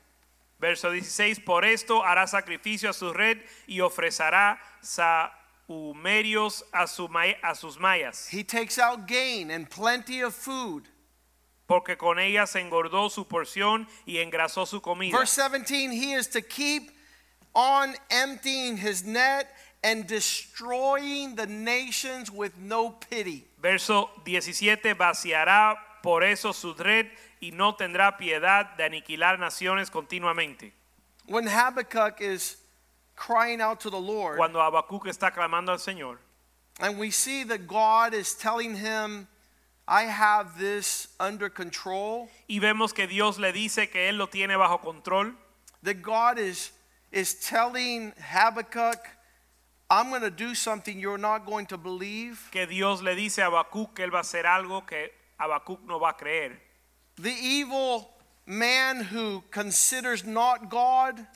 [0.61, 7.09] Verso 16, por esto hará sacrificio a su red y ofrecerá sahumerios a, su
[7.43, 10.89] a sus mallas, He takes out gain and plenty of food.
[11.69, 15.17] porque con ellas engordó su porción y engrasó su comida.
[15.17, 16.91] Verse 17, he is to keep
[17.55, 19.49] on emptying his net
[19.83, 23.45] and destroying the nations with no pity.
[23.61, 27.07] Verso 17, vaciará por eso su red
[27.41, 30.73] y no tendrá piedad de aniquilar naciones continuamente.
[31.27, 32.57] When Habakkuk is
[33.15, 36.19] crying out to the Lord, Cuando Habacuc está clamando al Señor,
[36.81, 39.29] and we see that God is telling him,
[39.87, 44.57] I have this under control, y vemos que Dios le dice que él lo tiene
[44.57, 45.35] bajo control,
[45.83, 46.73] that God is,
[47.13, 48.99] is telling Habakkuk,
[49.91, 52.49] I'm going to do something you're not going to believe.
[52.51, 55.99] que Dios le dice a Habacuc que él va a hacer algo que Habacuc no
[55.99, 56.53] va a creer.
[57.17, 58.11] The evil
[58.47, 61.27] man who considers not God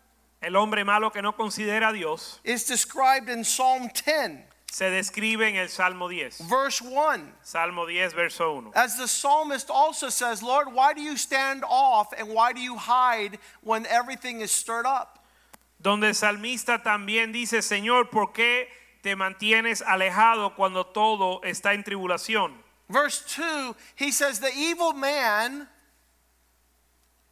[0.42, 5.40] El hombre malo que no considera a Dios is described in Psalm 10, se describe
[5.40, 6.40] en el Salmo 10.
[6.48, 7.32] verse 1.
[7.42, 8.72] Salmo 10, verso 1.
[8.74, 12.76] As the psalmist also says, Lord, why do you stand off and why do you
[12.76, 15.21] hide when everything is stirred up?
[15.82, 18.68] Donde el salmista también dice, Señor, ¿por qué
[19.02, 22.62] te mantienes alejado cuando todo está en tribulación?
[22.88, 25.68] Verse 2, he says, The evil man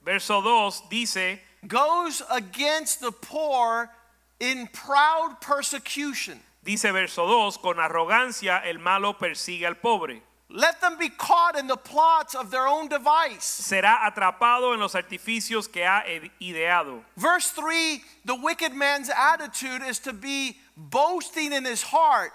[0.03, 3.91] Verso 2 dice, goes against the poor
[4.39, 6.41] in proud persecution.
[6.63, 10.23] dice verso 2, con arrogancia el malo persigue al pobre.
[10.53, 13.45] Let them be caught in the plots of their own device.
[13.45, 17.03] Será atrapado en los artificios que ha ide- ideado.
[17.17, 22.33] Verse 3 the wicked man's attitude is to be boasting in his heart,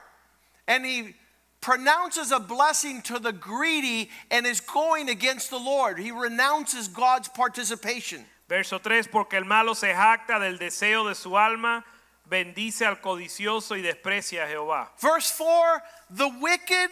[0.68, 1.14] and he
[1.60, 6.00] pronounces a blessing to the greedy and is going against the Lord.
[6.00, 8.24] He renounces God's participation.
[8.48, 11.84] Verso 3, porque el malo se jacta del deseo de su alma,
[12.30, 14.88] bendice al codicioso y desprecia a Jehová.
[15.02, 16.92] Verse 4 the wicked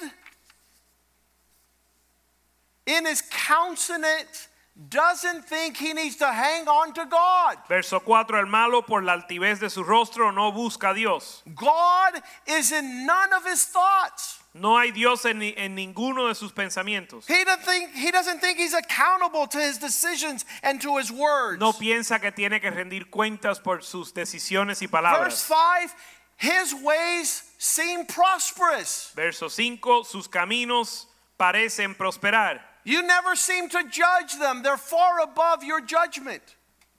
[2.85, 4.47] in his countenance
[4.89, 7.57] doesn't think he needs to hang on to God.
[7.67, 11.43] Verso 4, el malo por la altivez de su rostro no busca a Dios.
[11.53, 12.13] God
[12.47, 14.39] is in none of his thoughts.
[14.55, 17.25] No hay Dios en, en ninguno de sus pensamientos.
[17.27, 21.59] He doesn't think he doesn't think he's accountable to his decisions and to his words.
[21.59, 25.23] No piensa que tiene que rendir cuentas por sus decisiones y palabras.
[25.23, 25.91] Verse palabras.
[25.91, 25.95] 5
[26.37, 29.11] His ways seem prosperous.
[29.15, 32.72] Verso 5, sus caminos parecen prosperar.
[32.83, 34.63] You never seem to judge them.
[34.63, 36.41] They're far above your judgment.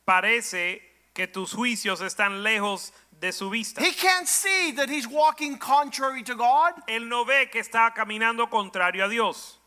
[0.07, 0.81] Parece
[1.13, 3.81] que tus juicios están lejos de su vista.
[3.81, 6.75] He can't see that he's walking contrary to God.
[6.89, 9.59] Él no ve que está caminando contrario a Dios.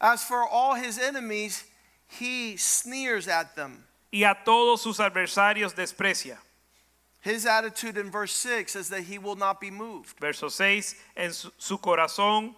[0.00, 1.64] As for all his enemies,
[2.08, 3.84] he sneers at them.
[4.12, 6.36] Y a todos sus adversarios desprecia.
[7.20, 10.18] His attitude in verse 6 is that he will not be moved.
[10.20, 12.54] Verso 6, en su, su corazón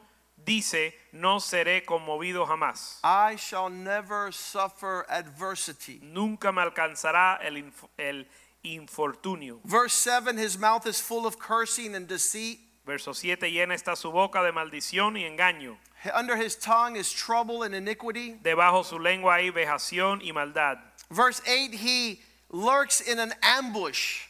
[0.46, 3.00] dice, no seré conmovido jamás.
[3.04, 6.00] I shall never suffer adversity.
[6.02, 8.26] Nunca me alcanzará el, el
[8.64, 9.60] infortunio.
[9.64, 12.60] Verse 7 His mouth is full of cursing and deceit.
[12.86, 15.76] Verso 7, llena está su boca de maldición y engaño.
[16.14, 18.36] Under his tongue is trouble and iniquity.
[18.42, 20.78] Debajo su lengua hay vejación y maldad.
[21.10, 22.20] Verse 8 He
[22.50, 24.28] lurks in an ambush.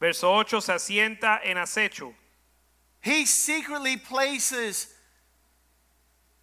[0.00, 2.14] Verso 8, se asienta en acecho.
[3.00, 4.92] He secretly places,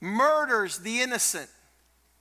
[0.06, 1.50] murders the innocent.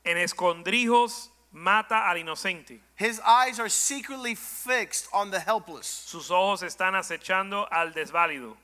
[0.05, 2.80] En escondrijos mata al inocente.
[2.97, 5.87] His eyes are secretly fixed on the helpless.
[5.87, 8.57] Sus ojos están acechando al desválido.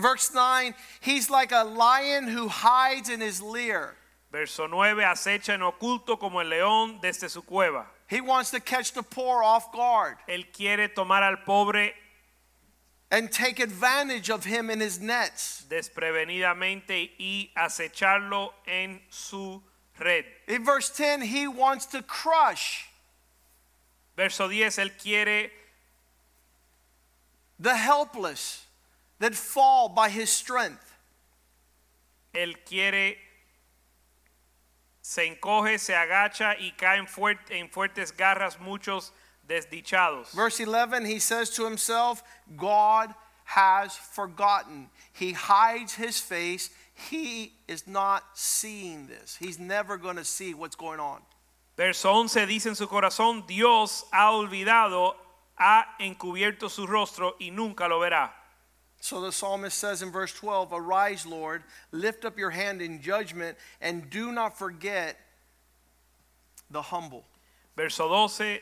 [0.00, 3.94] Verse 9 He's like a lion who hides in his lair.
[4.30, 7.86] Verso 9, acecha en oculto como el león desde su cueva.
[8.08, 11.94] He wants to catch the poor off guard Él quiere tomar al pobre
[13.14, 15.64] and take advantage of him in his nets.
[15.68, 19.62] desprevenidamente y acecharlo en su
[20.00, 20.24] red.
[20.48, 22.86] In verse 10, he wants to crush
[24.16, 25.50] Verso 10, él quiere
[27.58, 28.66] the helpless
[29.18, 30.94] that fall by his strength.
[32.32, 33.16] él quiere
[35.02, 39.12] se encoge, se agacha y caen fuert- en fuertes garras muchos
[39.48, 40.30] desdichados.
[40.32, 42.22] Verse 11, he says to himself,
[42.56, 43.14] God
[43.44, 44.88] has forgotten.
[45.12, 46.70] He hides his face.
[46.94, 49.36] He is not seeing this.
[49.36, 51.20] He's never going to see what's going on.
[51.76, 55.14] Verso 11 dice en su corazón, Dios ha olvidado,
[55.58, 58.30] ha encubierto su rostro y nunca lo verá.
[59.00, 63.58] So the psalmist says in verse 12, Arise, Lord, lift up your hand in judgment,
[63.82, 65.16] and do not forget
[66.70, 67.26] the humble.
[67.76, 68.60] Verso 12,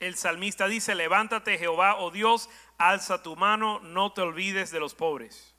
[0.00, 4.94] el salmista dice, levántate Jehová, oh Dios, alza tu mano, no te olvides de los
[4.94, 5.52] pobres.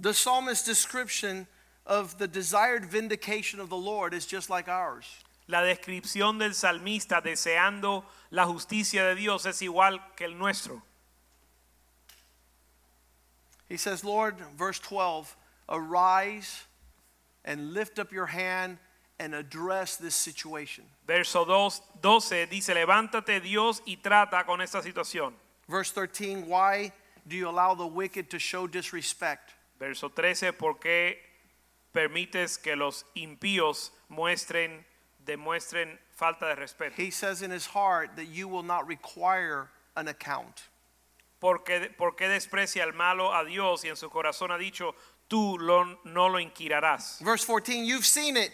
[0.00, 1.46] The psalmist's description
[1.84, 5.06] of the desired vindication of the Lord is just like ours.
[5.48, 10.82] La descripción del salmista deseando la justicia de Dios es igual que el nuestro.
[13.68, 15.36] He says, Lord, verse 12,
[15.68, 16.67] arise
[17.44, 18.78] and lift up your hand
[19.18, 20.84] and address this situation.
[21.06, 25.32] Verso 2 12 dice, levántate Dios y trata con esta situación.
[25.68, 26.92] Verse 13, why
[27.26, 29.54] do you allow the wicked to show disrespect?
[29.78, 31.16] Verso 13, ¿por qué
[31.92, 34.84] permites que los impíos muestren,
[35.24, 36.94] demuestren falta de respeto?
[36.94, 40.68] He says in his heart that you will not require an account.
[41.40, 44.94] ¿Por qué, por qué desprecia el malo a Dios y en su corazón ha dicho,
[45.28, 47.20] tú lo- no lo inquirarás?
[47.20, 48.50] Verse 14, you've seen it.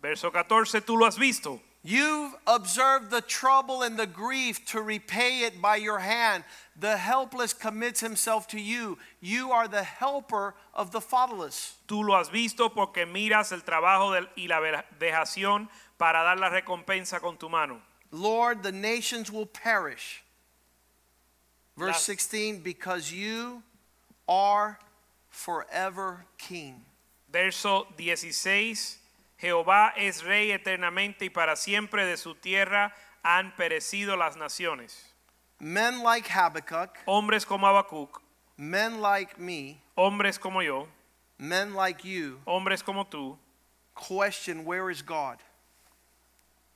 [0.00, 1.60] Verso 14, tú lo has visto.
[1.84, 6.44] You've observed the trouble and the grief to repay it by your hand.
[6.78, 8.98] The helpless commits himself to you.
[9.20, 11.74] You are the helper of the fatherless.
[11.88, 14.60] Tú lo has visto porque miras el trabajo del- y la
[15.00, 15.68] vejación
[15.98, 17.80] para dar la recompensa con tu mano.
[18.12, 20.22] Lord, the nations will perish.
[21.76, 23.62] Verse 16, because you
[24.28, 24.78] are
[25.32, 26.84] forever king.
[27.28, 29.00] Verso 16,
[29.38, 35.08] Jehová es rey eternamente y para siempre de su tierra han perecido las naciones.
[35.58, 38.20] Men like Habakkuk, Hombres como Habacuc,
[38.56, 40.88] men like me, hombres como yo,
[41.38, 43.38] men like you hombres como tú,
[43.94, 45.38] question where is God?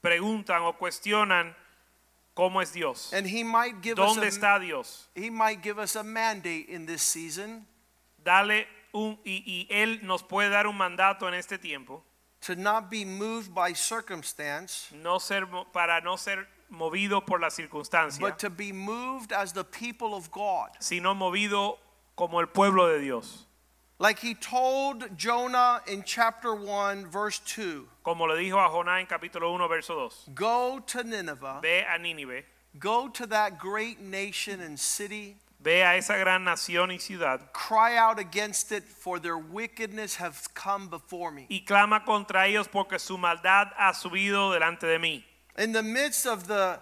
[0.03, 1.55] preguntan o cuestionan
[2.35, 3.13] cómo es Dios.
[3.13, 5.09] And he might give us ¿Dónde a, está Dios?
[5.15, 7.67] he might give us a mandate in this season
[8.27, 12.03] Dale un y, y él nos puede dar un mandato en este tiempo,
[12.41, 18.21] to not be moved by circumstance, no ser para no ser movido por la circunstancia,
[18.21, 20.71] but to be moved as the people of God.
[20.81, 21.79] sino movido
[22.17, 23.45] como el pueblo de Dios.
[23.99, 29.07] Like he told Jonah in chapter 1, verse 2 Como le dijo a Jonás en
[29.07, 30.31] capítulo 1 verso 2.
[30.35, 32.43] Go to Nineveh, Ve a Nínive,
[32.79, 37.97] go to that great nation and city, ve a esa gran nación y ciudad cry
[37.97, 41.47] out against it, for their wickedness has come before me.
[41.51, 45.25] y clama contra ellos porque su maldad ha subido delante de mí.
[45.59, 46.79] In the midst of the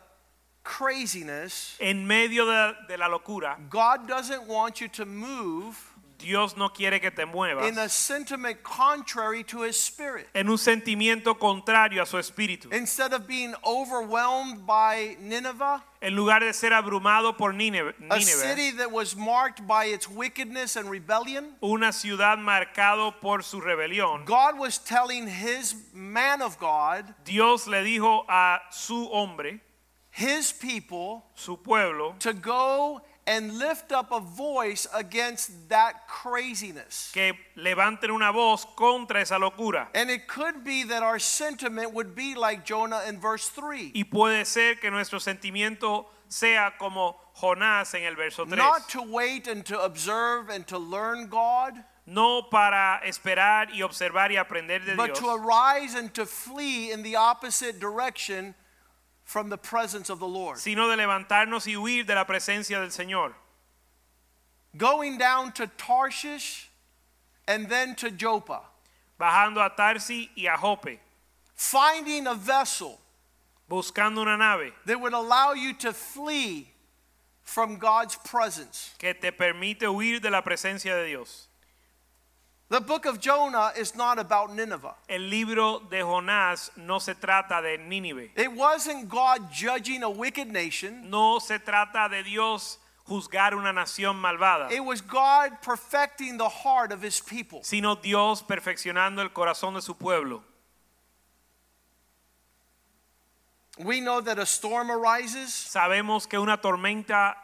[0.65, 5.94] craziness, en medio de, de la locura, God doesn't want you to move
[6.25, 10.27] Dios no quiere que te in a sentiment contrary to his spirit.
[10.35, 12.73] en un sentimiento contrario a su espíritu.
[12.73, 18.71] Instead of being overwhelmed by Nineveh, En lugar de ser abrumado por Nínive, a city
[18.73, 24.59] that was marked by its wickedness and rebellion, una ciudad marcado por su rebelión, God
[24.59, 29.61] was telling his man of God, Dios le dijo a su hombre,
[30.11, 37.11] his people, su pueblo, to go and lift up a voice against that craziness.
[37.13, 39.89] que levanten una voz contra esa locura.
[39.95, 43.93] And it could be that our sentiment would be like Jonah in verse 3.
[43.95, 48.57] Y puede ser que nuestro sentimiento sea como Jonás en el verso 3.
[48.57, 54.31] Not to wait and to observe and to learn God, No para esperar y observar
[54.31, 58.55] y aprender de but Dios, to arise and to flee in the opposite direction
[59.35, 60.59] from the presence of the Lord.
[60.59, 63.33] sino de levantarnos y huir de la presencia del Señor.
[64.77, 66.69] Going down to Tarshish
[67.49, 68.61] and then to Joppa,
[69.19, 71.01] Bajando a Tarsi y a Jope,
[71.57, 73.01] finding a vessel
[73.69, 76.69] buscando una nave that would allow you to flee
[77.43, 78.95] from God's presence.
[78.99, 81.49] que te permite huir de la presencia de Dios.
[82.71, 84.95] The book of Jonah is not about Nineveh.
[85.09, 88.31] El libro de Jonás no se trata de Nínive.
[88.37, 91.11] It wasn't God judging a wicked nation.
[91.11, 96.91] No se trata de Dios juzgar una nación malvada, It was God perfecting the heart
[96.91, 97.61] of his people.
[97.63, 100.43] sino Dios perfeccionando el corazón de su pueblo.
[103.79, 107.35] We know that a storm arises, Sabemos que una tormenta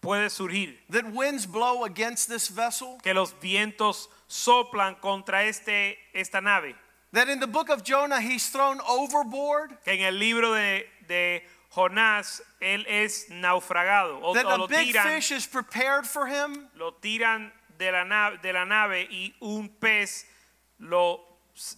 [0.00, 6.40] puede surgir, that winds blow against this vessel, que los vientos soplan contra este, esta
[6.40, 6.74] nave,
[7.12, 11.42] that in the book of Jonah he's thrown overboard, que en el libro de, de
[11.74, 16.68] Jonás él es naufragado o, that o lo big tiran, fish is prepared for him,
[16.78, 20.24] lo tiran de la, nave, de la nave y un pez
[20.78, 21.20] lo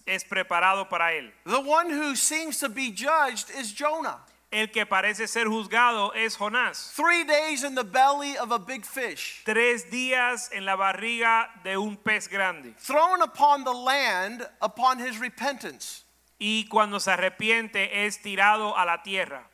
[0.05, 1.29] es preparado para él.
[1.45, 4.19] the one who seems to be judged is Jonah.
[4.55, 6.93] El que parece ser juzgado es Jonás.
[6.95, 11.75] Three days in the belly of a big fish, Tres días en la barriga de
[11.77, 12.73] un pez grande.
[12.77, 16.05] thrown upon the land upon his repentance.
[16.39, 19.45] Y cuando se arrepiente es tirado a la tierra.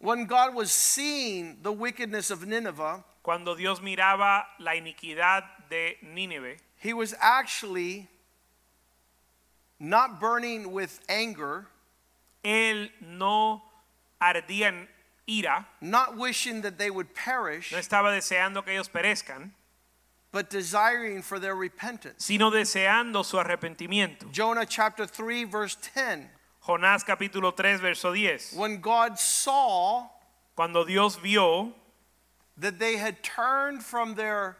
[0.00, 6.56] When God was seeing the wickedness of Nineveh, Cuando Dios miraba la iniquidad de Nínive,
[6.78, 8.08] he was actually
[9.80, 11.66] not burning with anger,
[12.44, 13.62] él no
[14.20, 14.88] ardía en
[15.28, 19.50] ira, not wishing that they would perish, no estaba deseando que ellos perezcan,
[20.32, 22.24] but desiring for their repentance.
[22.24, 24.30] sino deseando su arrepentimiento.
[24.32, 26.28] Jonah chapter 3, verse 10.
[26.66, 28.54] Jonás capítulo 3, verso 10.
[28.56, 30.08] When God saw
[30.54, 31.72] Cuando Dios vio
[32.56, 34.56] that they had turned from their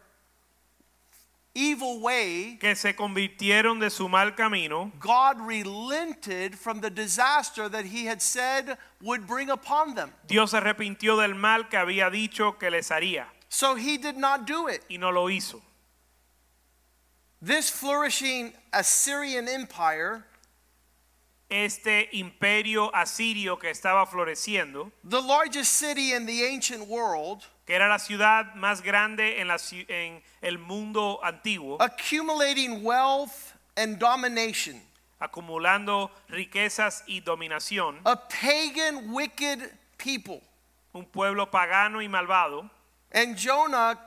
[1.58, 7.86] evil way, que se convirtieron de su mal camino, God relented from the disaster that
[7.86, 10.12] he had said would bring upon them.
[10.28, 14.46] Dios se arrepintió del mal que había dicho que les haría So he did not
[14.46, 14.82] do it.
[14.88, 15.60] y no lo hizo.
[17.40, 20.24] This flourishing Assyrian empire,
[21.50, 27.86] Este imperio asirio que estaba floreciendo, the largest city in the ancient world, que era
[27.86, 34.80] la ciudad más grande en, la ci- en el mundo antiguo, accumulating wealth and domination,
[35.20, 40.40] acumulando riquezas y dominación, a pagan, wicked people.
[40.94, 42.70] un pueblo pagano y malvado,
[43.12, 43.98] And Jonah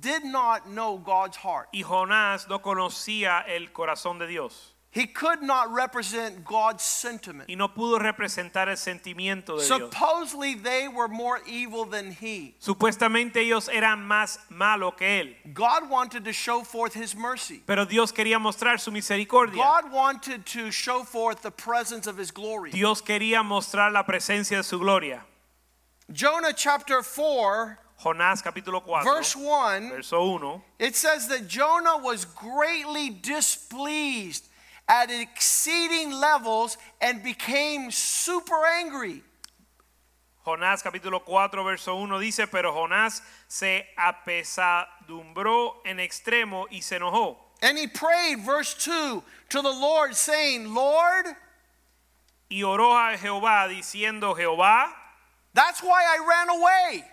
[0.00, 1.68] did not know God's heart.
[1.72, 7.48] y Jonás no conocía el corazón de Dios He could not represent God's sentiment.
[7.48, 9.68] y no pudo representar el sentimiento de Dios.
[9.68, 12.56] Supposedly, they were more evil than he.
[12.60, 17.62] Supuestamente ellos eran más malos que él, God wanted to show forth his mercy.
[17.64, 19.62] pero Dios quería mostrar su misericordia.
[19.62, 22.72] God wanted to show forth the presence of his glory.
[22.72, 25.24] Dios quería mostrar la presencia de su gloria.
[26.12, 30.62] Jonah chapter 4, Jonás capítulo 4, verse 1, verso 1.
[30.80, 34.48] it says that Jonah was greatly displeased
[34.90, 39.22] at exceeding levels and became super angry.
[40.44, 47.36] Jonás capítulo 4 verso 1 dice, pero Jonás se apesadumbró en extremo y se enojó.
[47.62, 51.26] And he prayed, verse 2, to the Lord, saying, Lord,
[52.52, 54.92] Y oró a Jehová diciendo, Jehová,
[55.54, 57.04] that's why I ran away.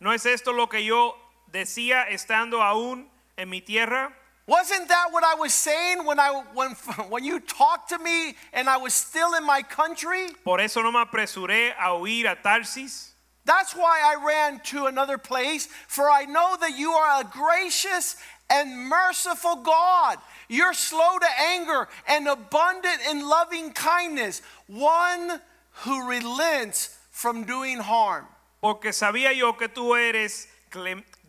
[0.00, 1.14] ¿no es esto lo que yo
[1.48, 4.16] decía estando aún en mi tierra?
[4.46, 6.70] Wasn't that what I was saying when I when
[7.08, 10.28] when you talked to me and I was still in my country?
[10.44, 13.10] Por eso no me apresuré a huir a Tarsis.
[13.44, 18.16] That's why I ran to another place, for I know that you are a gracious
[18.50, 20.18] and merciful God.
[20.48, 25.40] You're slow to anger and abundant in loving kindness, one
[25.84, 28.26] who relents from doing harm.
[28.60, 30.48] Porque sabía yo que tú eres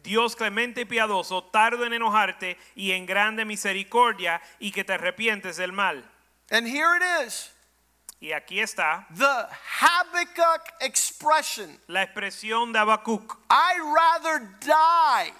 [0.08, 5.58] Dios clemente y piadoso, tardo en enojarte y en grande misericordia y que te arrepientes
[5.58, 6.10] del mal.
[6.49, 7.51] And here it is
[8.22, 9.47] Y aquí está the
[9.82, 13.38] Habakkuk expression la expresión de Habacuc.
[13.49, 15.34] I'd rather die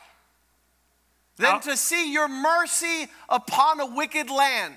[1.38, 1.60] than Ah.
[1.62, 4.76] to see your mercy upon a wicked land.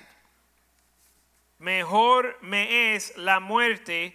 [1.58, 4.14] Mejor me es la muerte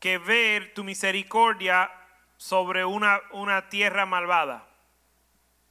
[0.00, 1.88] que ver tu misericordia
[2.36, 4.73] sobre una, una tierra malvada.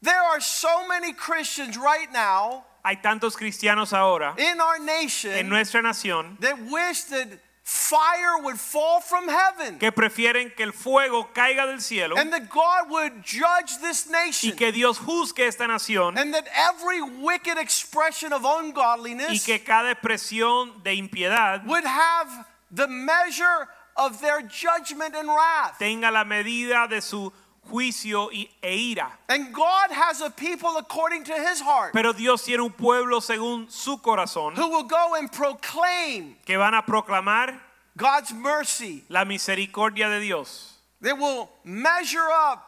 [0.03, 5.47] There are so many Christians right now Hay tantos cristianos ahora in our en nation
[5.47, 7.29] nuestra nación that wish that
[7.63, 12.49] fire would fall from heaven que prefieren que el fuego caiga del cielo and that
[12.49, 17.57] God would judge this y nation que Dios juzgue esta nación and that every wicked
[17.57, 24.41] expression of y ungodliness que cada expresión de impiedad would have the measure of their
[24.41, 25.77] judgment and wrath.
[25.79, 27.31] tenga la medida de su
[27.69, 29.11] juicio y, e ira.
[29.29, 33.69] And God has a people according to his heart Pero Dios tiene un pueblo según
[33.69, 37.59] su corazón who will go and proclaim que van a proclamar
[37.97, 39.03] God's mercy.
[39.09, 42.65] la misericordia de Dios, They will measure up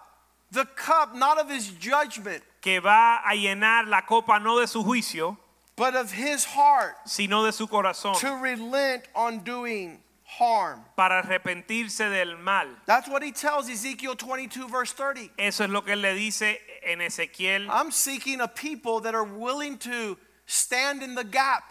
[0.51, 4.83] the cup not of his judgment, que va a llenar la copa no de su
[4.83, 5.37] juicio,
[5.75, 9.99] but of his heart sino de su corazón, to relent on doing
[10.37, 10.83] harm.
[10.95, 12.67] para arrepentirse del mal.
[12.85, 15.31] That's what he tells Ezekiel 22, verse 30.
[15.37, 19.23] Eso es lo que él le dice en Ezequiel, I'm seeking a people that are
[19.23, 21.63] willing to stand in the gap.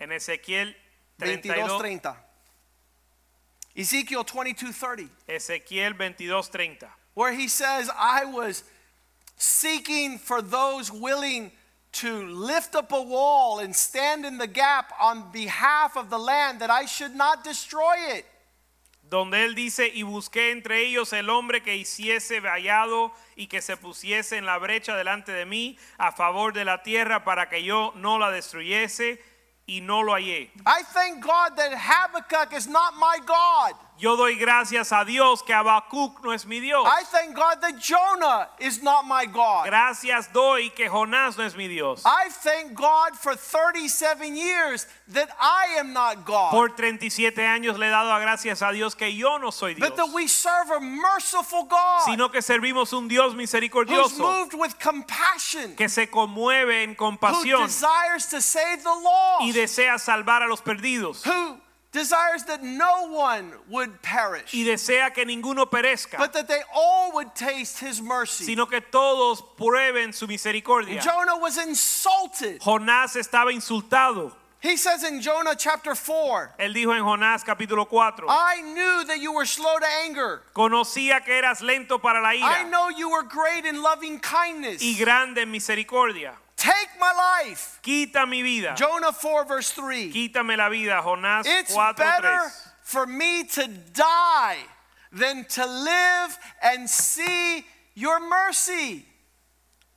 [0.00, 0.74] en Ezequiel
[1.18, 2.16] 32, 22:30.
[3.76, 6.88] Ezekiel 22:30, Ezequiel 22:30.
[7.14, 8.64] where he says, "I was
[9.36, 11.52] seeking for those willing
[11.92, 16.60] to lift up a wall and stand in the gap on behalf of the land
[16.60, 18.26] that I should not destroy it."
[19.10, 23.76] donde él dice, y busqué entre ellos el hombre que hiciese vallado y que se
[23.76, 27.92] pusiese en la brecha delante de mí a favor de la tierra para que yo
[27.96, 29.20] no la destruyese
[29.66, 30.50] y no lo hallé.
[30.64, 33.74] I thank God that Habakkuk is not my God.
[34.00, 36.86] Yo doy gracias a Dios que Habacuc no es mi Dios.
[36.86, 39.66] I thank God that Jonah is not my God.
[39.66, 42.02] Gracias doy que Jonás no es mi Dios.
[42.06, 46.50] I thank God for 37 years that I am not God.
[46.50, 49.86] Por 37 años le he dado a gracias a Dios que yo no soy Dios,
[49.86, 54.54] But that we serve a merciful God sino que servimos un Dios who's misericordioso moved
[54.54, 59.98] with compassion, que se conmueve en who compasión desires to save the lost, y desea
[59.98, 61.60] salvar a los perdidos who
[61.92, 66.18] desires that no one would perish, y desea que ninguno perezca.
[66.18, 68.44] but that they all would taste his mercy.
[68.44, 71.02] sino que todos prueben su misericordia.
[71.02, 72.60] Jonah was insulted.
[72.60, 74.32] Jonás estaba insultado.
[74.62, 79.18] He says in Jonah chapter 4, Él dijo en Jonás capítulo 4, I knew that
[79.18, 80.42] you were slow to anger.
[80.54, 84.82] conocía que eras lento para la I know you were great in loving kindness.
[84.82, 86.34] y grande en misericordia.
[86.60, 87.12] Take my
[87.46, 87.78] life.
[87.82, 88.74] Quita mi vida.
[88.76, 90.12] Jonah 4, verse 3.
[90.12, 91.00] Quítame la vida.
[91.02, 92.50] Jonás It's 4, better 3.
[92.82, 94.58] for me to die
[95.10, 99.06] than to live and see your mercy.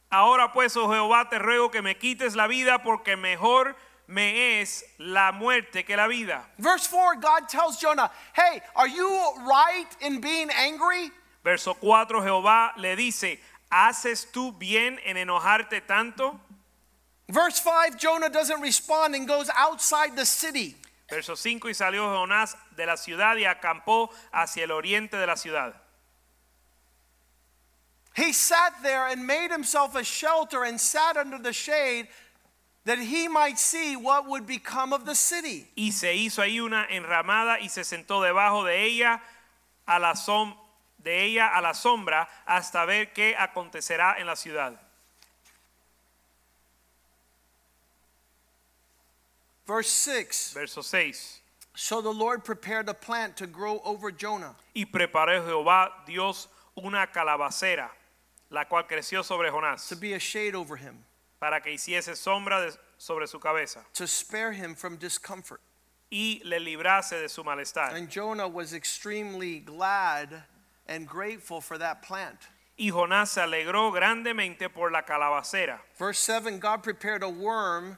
[0.09, 3.75] Ahora pues, oh Jehová, te ruego que me quites la vida porque mejor
[4.07, 6.45] me es la muerte que la vida.
[6.59, 9.09] Verse 4, God tells Jonah, Hey, are you
[9.39, 11.11] right in being angry?
[11.43, 13.37] Verso 4, Jehová le dice,
[13.69, 16.39] ¿haces tú bien en enojarte tanto?
[17.29, 20.75] Verse 5, Jonah doesn't respond and goes outside the city.
[21.09, 25.35] Verso 5 y salió Jonás de la ciudad y acampó hacia el oriente de la
[25.35, 25.73] ciudad.
[28.15, 32.07] He sat there and made himself a shelter and sat under the shade
[32.85, 35.67] that he might see what would become of the city.
[35.75, 39.21] Y se hizo ahí una enramada y se sentó debajo de ella
[39.87, 40.55] a la som-
[41.01, 44.79] de ella a la sombra hasta ver qué acontecerá en la ciudad.
[49.65, 51.39] Verse 6 Verso 6.
[51.75, 54.55] So the Lord prepared a plant to grow over Jonah.
[54.75, 56.47] Y preparó Jehová Dios
[56.77, 57.89] una calabacera,
[58.51, 61.03] la cual creció sobre Jonás, to be a shade over him,
[61.39, 65.59] para que hiciese sombra de- sobre su cabeza to spare him from discomfort.
[66.11, 67.95] y le librase de su malestar.
[67.95, 70.43] And Jonah was extremely glad
[70.87, 72.37] and grateful for that plant.
[72.77, 75.79] Y Jonás se alegró grandemente por la calabacera.
[75.97, 77.97] Verse 7 God prepared a worm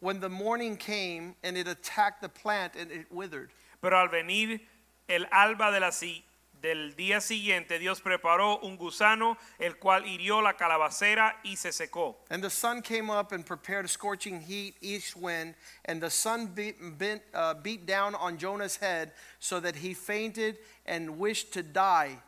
[0.00, 3.50] when the morning came, and it attacked the plant and it withered.
[3.82, 4.60] Pero al venir
[5.08, 6.24] el alba de la si-
[6.60, 12.16] del día siguiente, Dios preparó un gusano, el cual hirió la calabacera y se secó.
[12.30, 16.46] And the sun came up and prepared a scorching heat, east wind, and the sun
[16.46, 21.62] beat, bent, uh, beat down on Jonah's head so that he fainted and wished to
[21.62, 22.18] die.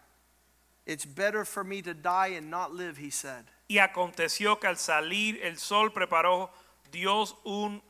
[0.86, 3.44] It's better for me to die and not live, he said.
[3.68, 6.50] Y aconteció que al salir el sol preparó
[6.90, 7.82] Dios un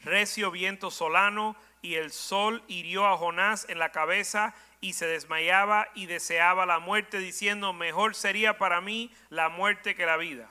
[0.00, 5.88] recio viento solano y el sol hirió a Jonás en la cabeza y se desmayaba
[5.94, 10.48] y deseaba la muerte diciendo mejor sería para mí la muerte que la vida.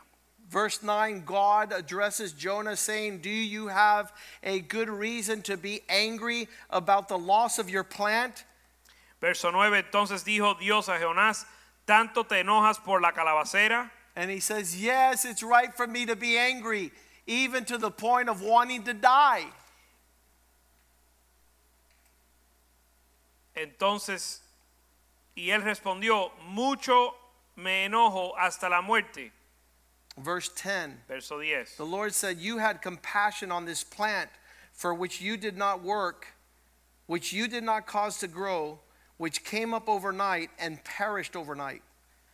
[0.49, 6.47] Verse 9 God addresses Jonah saying, Do you have a good reason to be angry
[6.69, 8.45] about the loss of your plant?
[9.19, 11.45] Verso 9 entonces dijo Dios a Jonás,
[11.85, 13.91] ¿tanto te enojas por la calabacera?
[14.15, 16.91] And he says, Yes, it's right for me to be angry,
[17.27, 19.45] even to the point of wanting to die.
[23.55, 24.39] Entonces,
[25.35, 27.13] y él respondió, mucho
[27.55, 29.31] me enojo hasta la muerte.
[30.17, 31.65] Verse 10 Verso 10.
[31.77, 34.29] The Lord said, You had compassion on this plant
[34.73, 36.27] for which you did not work,
[37.05, 38.79] which you did not cause to grow,
[39.17, 41.81] which came up overnight and perished overnight.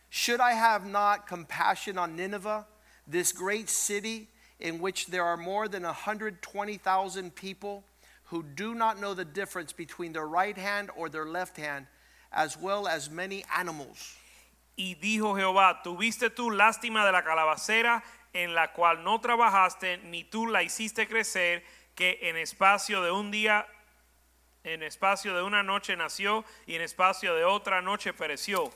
[0.08, 2.66] Should I have not compassion on Nineveh,
[3.06, 4.28] this great city
[4.60, 7.84] in which there are more than 120,000 people
[8.24, 11.86] who do not know the difference between their right hand or their left hand,
[12.32, 14.16] as well as many animals?
[14.76, 18.02] Y dijo Jehová, tuviste tú lástima de la calabacera
[18.32, 21.62] en la cual no trabajaste, ni tú la hiciste crecer,
[21.94, 23.66] que en espacio de un día,
[24.64, 28.72] en espacio de una noche nació, y en espacio de otra noche pereció.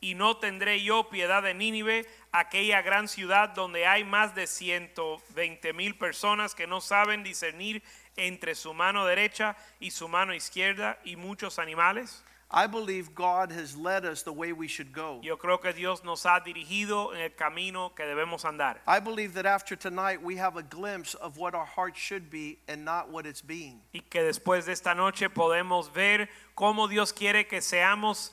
[0.00, 5.72] Y no tendré yo piedad de Nínive, aquella gran ciudad donde hay más de 120
[5.72, 7.82] mil personas que no saben discernir
[8.16, 12.22] entre su mano derecha y su mano izquierda y muchos animales.
[12.48, 15.20] I believe God has led us the way we should go.
[15.22, 18.80] Yo creo que Dios nos ha dirigido en el camino que debemos andar.
[18.86, 22.58] I believe that after tonight we have a glimpse of what our heart should be
[22.68, 23.82] and not what it's being.
[23.92, 28.32] Y que después de esta noche podemos ver cómo Dios quiere que seamos,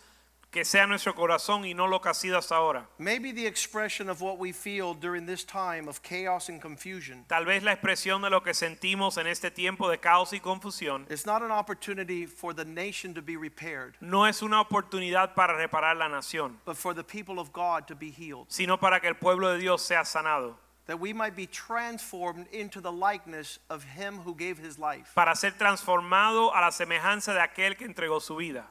[0.54, 2.88] que sea nuestro corazón y no lo que ha sido hasta ahora.
[3.00, 7.44] Maybe the expression of what we feel during this time of chaos and confusion Tal
[7.44, 11.26] vez la expresión de lo que sentimos en este tiempo de caos y confusión is
[11.26, 15.98] not an opportunity for the nation to be repaired, no es una oportunidad para reparar
[15.98, 18.46] la nación, but for the people of God to be healed.
[18.48, 22.82] sino para que el pueblo de Dios sea sanado, That we might be transformed into
[22.82, 25.12] the likeness of Him who gave His life.
[25.16, 28.70] para ser transformado a la semejanza de aquel que entregó su vida.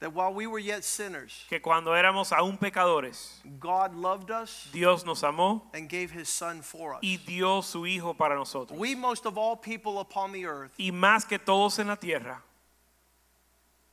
[0.00, 5.04] That while we were yet sinners, Que cuando éramos aún pecadores, God loved us Dios
[5.04, 7.00] nos amó and gave His Son for us.
[7.02, 8.78] y dio su Hijo para nosotros.
[8.78, 12.42] We, most of all people upon the earth, Y más que todos en la tierra,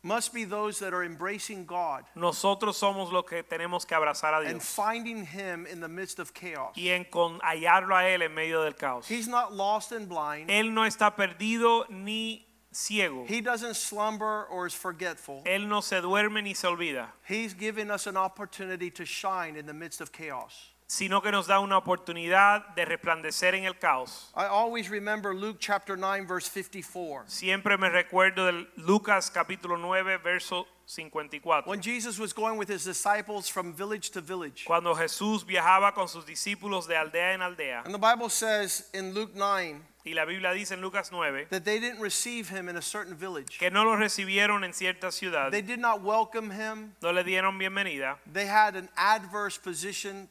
[0.03, 4.37] must be those that are embracing God nosotros somos los que tenemos que abrazar a
[4.47, 6.73] and Dios finding Him in the midst of chaos.
[6.77, 9.07] y en con hallarlo a Él en medio del caos.
[9.09, 10.51] He's not lost and blind.
[10.51, 12.45] Él no está perdido ni
[12.75, 13.25] ciego.
[13.25, 15.43] He doesn't slumber or is forgetful.
[15.45, 19.65] Él no se duerme ni se olvida, He's given us an opportunity to shine in
[19.65, 20.71] the midst of chaos.
[20.87, 24.31] Sino que nos da una oportunidad de resplandecer en el caos.
[24.35, 27.23] I always remember Luke chapter 9, verse 54.
[27.27, 31.63] Siempre me recuerdo de Lucas capítulo 9, verso 54.
[31.67, 34.63] When Jesus was going with his disciples from village to village.
[34.65, 39.13] Cuando Jesús viajaba con sus discípulos de aldea en aldea, And the Bible says in
[39.15, 42.77] Luke 9 y la Biblia dice en Lucas 9 that they didn't receive him in
[42.77, 43.57] a certain village.
[43.57, 46.93] que no lo recibieron en cierta ciudad, They did not welcome him.
[47.01, 50.27] no le dieron bienvenida, They had an adverse position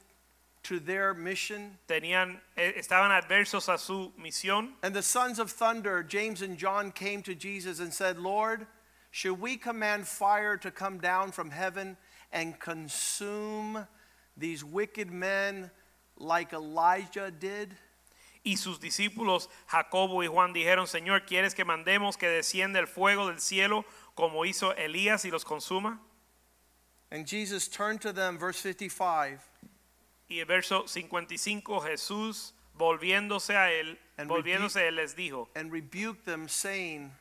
[0.65, 1.79] to their mission.
[1.89, 4.73] tenían, eh, estaban adversos a su misión.
[4.83, 8.67] And the sons of thunder, James and John, came to Jesus and said, Lord,
[9.11, 11.97] should we command fire to come down from heaven
[12.33, 13.87] and consume
[14.37, 15.71] these wicked men
[16.19, 17.77] like Elijah did?
[18.45, 23.29] Y sus discípulos Jacobo y Juan dijeron, Señor, ¿quieres que mandemos que descienda el fuego
[23.29, 25.99] del cielo como hizo Elías y los consuma?
[27.11, 29.39] And Jesus turned to them, verse 55,
[30.29, 35.71] Y el verso 55, Jesús volviéndose a él, And volviéndose a él les dijo, and
[35.71, 37.13] rebuked them, saying,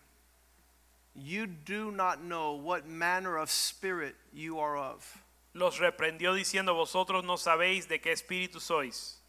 [1.15, 5.17] You do not know what manner of spirit you are of.
[5.53, 9.19] los reprendió diciendo, vosotros no sabéis de qué espíritu sois.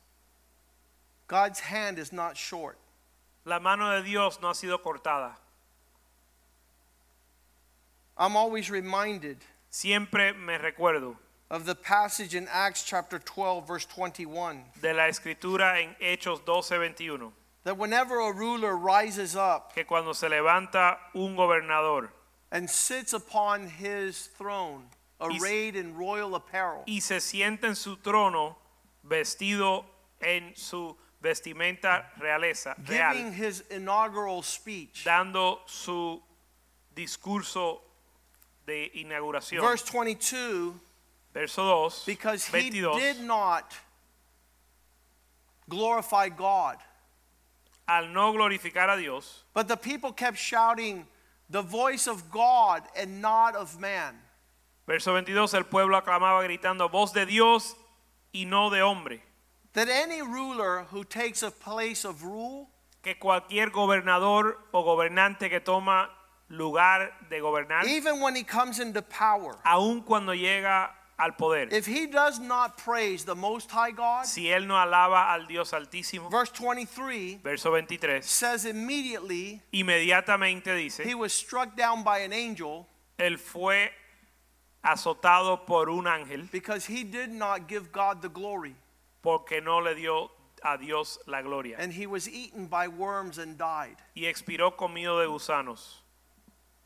[1.26, 2.78] God's hand is not short.
[3.44, 5.36] La mano de Dios no ha sido cortada.
[8.16, 9.38] I'm always reminded
[9.74, 11.16] Siempre me recuerdo
[11.50, 17.32] of the passage in Acts chapter 12, verse 21, de la escritura en Hechos 12:21,
[17.64, 22.10] that whenever a ruler rises up que cuando se levanta un gobernador
[22.50, 24.84] and sits upon his throne,
[25.20, 28.56] arrayed in royal apparel, y se sienta en su trono
[29.06, 29.84] vestido
[30.20, 35.04] en su vestimenta realeza giving his inaugural speech.
[35.04, 36.22] dando su
[36.94, 37.80] discurso
[38.66, 39.60] de inauguración.
[39.62, 40.74] Verse 22
[41.34, 42.98] Verso 2, because he 22.
[42.98, 43.74] did not
[45.68, 46.76] glorify God.
[47.86, 51.06] Al no glorificar a Dios, But the people kept shouting,
[51.50, 54.14] the voice of God and not of man.
[54.86, 57.74] verso 22, el pueblo aclamaba gritando, voz de Dios
[58.32, 59.20] y no de hombre.
[59.74, 62.68] That any ruler who takes a place of rule
[63.02, 66.08] Que cualquier gobernador o gobernante que toma
[66.48, 70.88] lugar de gobernar, even when he comes into power, aun cuando llega
[71.18, 75.32] al poder, if he does not praise the Most High God, si él no alaba
[75.32, 82.02] al Dios Altísimo, verse 23 verso 23, says immediately inmediatamente dice, he was struck down
[82.02, 82.86] by an angel
[83.18, 83.90] él fue
[84.84, 88.74] azotado por un ángel because he did not give God the glory,
[89.22, 90.30] porque no le dio
[90.64, 93.96] a Dios la gloria and he was eaten by worms and died.
[94.14, 96.03] y expiró comido de gusanos.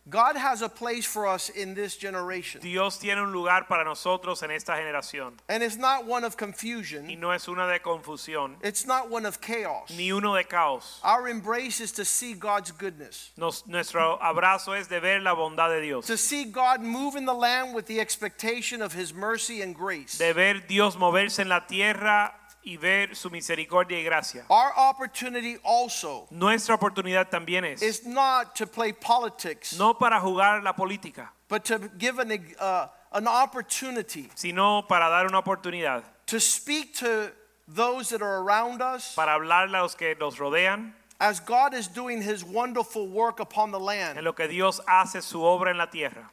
[0.08, 4.42] God has a place for us in this generation, Dios tiene un lugar para nosotros
[4.42, 7.08] en esta generación and it's not one of confusion.
[7.10, 9.90] y no es una de confusión it's not one of chaos.
[9.96, 11.00] ni uno de caos.
[11.04, 13.32] Our embrace is to see God's goodness.
[13.36, 17.26] Nos- nuestro abrazo es de ver la bondad de Dios, to see God move in
[17.26, 20.18] the land with the expectation of his mercy and grace.
[20.18, 22.32] de ver Dios moverse en la tierra
[22.62, 24.44] y ver su misericordia y gracia.
[24.48, 30.62] Our opportunity also Nuestra oportunidad también es is not to play politics, no para jugar
[30.62, 36.38] la política, but to give an, uh, an opportunity sino para dar una oportunidad to
[36.38, 37.32] speak to
[37.66, 41.88] those that are around us para hablarle a los que nos rodean as God is
[41.88, 45.78] doing his wonderful work upon the en land, lo que Dios hace su obra en
[45.78, 46.30] la tierra,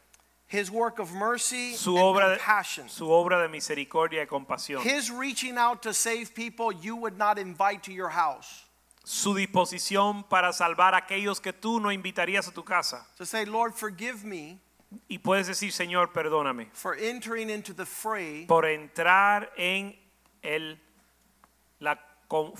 [0.48, 2.88] his work of mercy su and obra de, compassion.
[2.90, 7.38] su obra de misericordia y compasión, His reaching out to save people you would not
[7.40, 8.64] invite to your house.
[9.04, 13.06] su disposición para salvar a aquellos que tú no invitarías a tu casa.
[13.18, 14.60] To say, Lord, forgive me
[15.10, 19.96] Y puedes decir, Señor, perdóname for entering into the fray por entrar en
[20.44, 20.78] el,
[21.80, 21.98] la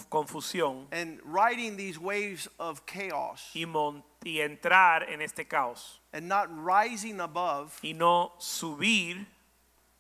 [0.10, 6.28] confusión and riding these waves of chaos y, mon- y entrar en este caos and
[6.28, 9.26] not rising above y no subir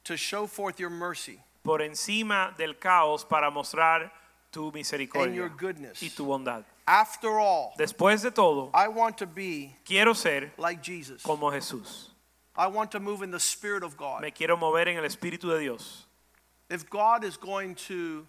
[0.03, 4.11] to show forth your mercy por encima del caos para mostrar
[4.51, 6.01] tu and your misericordia goodness.
[6.01, 6.63] y tu bondad.
[6.87, 11.21] After all, Después de todo, I want to be quiero ser like Jesus.
[11.23, 12.09] como Jesús.
[12.57, 14.21] I want to move in the Spirit of God.
[14.21, 16.05] Me quiero mover en el Espíritu de Dios.
[16.69, 18.25] If God is going to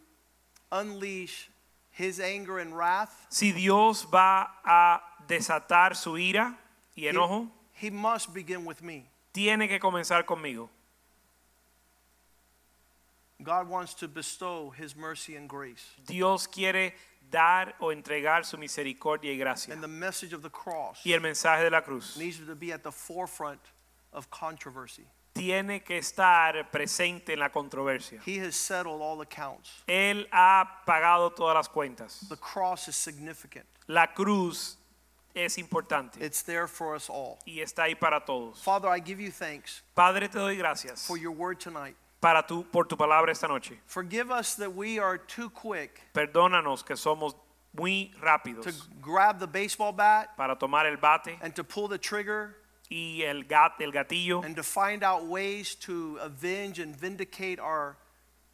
[0.73, 1.49] unleash
[1.97, 6.55] his anger and wrath, Si Dios va a desatar su ira
[6.95, 9.07] y he, enojo, he must begin with me.
[9.33, 10.69] tiene que comenzar conmigo.
[13.43, 15.85] God wants to bestow his mercy and grace.
[16.07, 16.93] Dios quiere
[17.31, 19.73] dar o entregar su misericordia y gracia.
[19.73, 22.73] And the message of the cross Y el mensaje de la cruz needs to be
[22.73, 23.61] at the forefront
[24.13, 25.05] of controversy.
[25.37, 28.21] Tiene que estar presente en la controversia.
[28.27, 29.71] He has settled all accounts.
[29.87, 32.27] Él ha pagado todas las cuentas.
[32.29, 33.67] The cross is significant.
[33.89, 34.79] La cruz
[35.35, 37.39] es importante It's there for us all.
[37.47, 38.63] y está ahí para todos.
[38.63, 41.95] Father, I give you thanks Padre, te doy gracias for your word tonight.
[42.21, 43.79] para tu, por tu palabra esta noche.
[43.87, 47.35] Forgive us that we are too quick Perdónanos que somos
[47.79, 51.99] muy to rápidos grab the baseball bat para tomar el bate and to pull the
[51.99, 52.57] trigger
[52.91, 57.97] y el, gat, el gatillo and to find out ways to avenge and vindicate our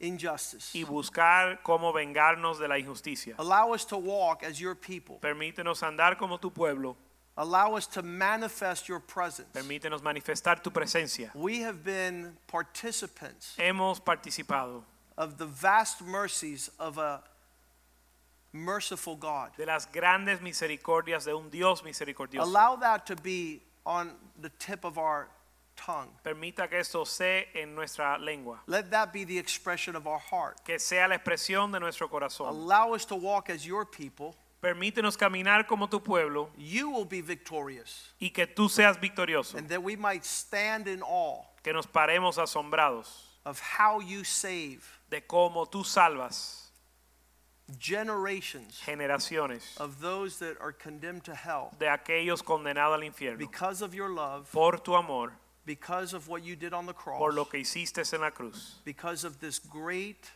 [0.00, 0.74] injustice.
[0.74, 3.34] y buscar cómo vengarnos de la injusticia.
[3.38, 5.18] Allow us to walk as your people.
[5.20, 6.96] Permítenos andar como tu pueblo.
[7.36, 9.48] Allow us to manifest your presence.
[9.54, 11.30] Permítenos manifestar tu presencia.
[11.34, 14.82] We have been participants Hemos participado
[15.16, 17.22] of the vast mercies of a
[18.52, 19.56] merciful God.
[19.56, 22.42] de las grandes misericordias de un Dios misericordioso.
[22.42, 24.10] Allow that to be on
[24.40, 25.28] the tip of our
[25.76, 26.08] tongue.
[26.24, 30.64] Permita que esto sea en nuestra lengua, Let that be the expression of our heart.
[30.64, 32.48] que sea la expresión de nuestro corazón.
[32.48, 34.36] Allow us to walk as your people.
[34.62, 38.10] Permítenos caminar como tu pueblo You will be victorious.
[38.20, 42.38] y que tú seas victorioso, And that we might stand in awe que nos paremos
[42.38, 43.08] asombrados
[43.44, 44.78] of how you save
[45.10, 46.61] de cómo tú salvas
[47.78, 53.80] generations generaciones of those that are condemned to hell de aquellos condenados al infierno because
[53.82, 55.32] of your love por tu amor
[55.64, 58.76] because of what you did on the cross, por lo que hiciste en la cruz
[58.84, 60.30] because of this great,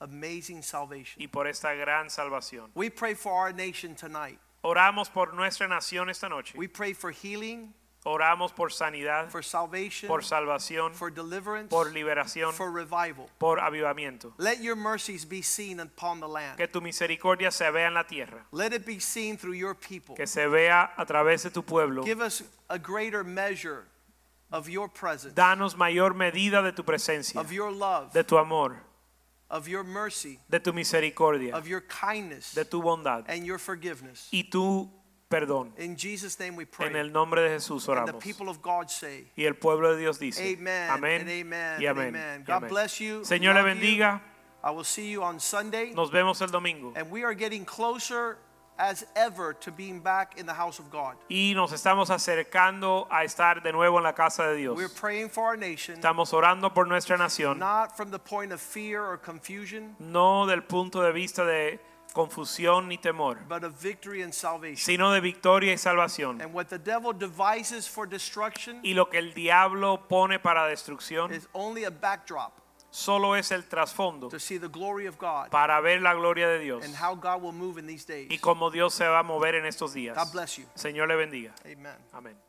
[0.00, 1.22] amazing salvation.
[1.22, 2.68] y por esta gran salvación.
[2.74, 4.38] We pray for our nation tonight.
[4.64, 6.54] Oramos por nuestra nación esta noche.
[6.56, 7.72] We pray for healing,
[8.06, 13.28] Oramos por sanidad, for salvation, por salvación, for deliverance, por liberación, for revival.
[13.38, 14.32] por avivamiento.
[14.38, 16.56] Let your mercies be seen upon the land.
[16.56, 20.14] Que tu misericordia se vea en la tierra, Let it be seen through your people.
[20.14, 22.04] que se vea a través de tu pueblo.
[22.04, 23.86] Give us a greater measure
[24.52, 28.76] of your presence, Danos mayor medida de tu presencia, of your love, de tu amor,
[29.50, 34.28] of your mercy, de tu misericordia, of your kindness, de tu bondad and your forgiveness.
[34.32, 34.88] y tu
[35.28, 35.72] perdón.
[35.78, 36.88] In Jesus' name we pray.
[36.88, 38.22] En el nombre de Jesús And the oramos.
[38.22, 41.26] people of God say, Y el pueblo de Dios dice, Amen amén
[41.80, 42.44] y amén.
[42.46, 43.24] God bless you.
[43.24, 44.20] Señor le bendiga.
[44.62, 45.92] I will see you on Sunday.
[45.94, 46.92] Nos vemos el domingo.
[46.96, 48.38] And we are getting closer
[48.78, 51.16] as ever to being back in the house of God.
[51.30, 54.76] Y nos estamos acercando a estar de nuevo en la casa de Dios.
[54.76, 58.60] We're praying for our nation, Estamos orando por nuestra nación, not from the point of
[58.60, 61.78] fear or confusion, no del punto de vista de
[62.16, 64.76] confusión ni temor, but of victory and salvation.
[64.76, 66.40] sino de victoria y salvación.
[66.40, 71.30] And what the devil devises for destruction Y lo que el diablo pone para destrucción
[71.32, 72.52] is only a backdrop
[72.90, 76.60] solo es el trasfondo to see the glory of God para ver la gloria de
[76.60, 78.40] Dios and how God will move in these y days.
[78.40, 80.16] cómo Dios se va a mover en estos días.
[80.16, 80.64] God bless you.
[80.74, 81.52] Señor le bendiga.
[81.66, 81.96] Amen.
[82.12, 82.45] Amén.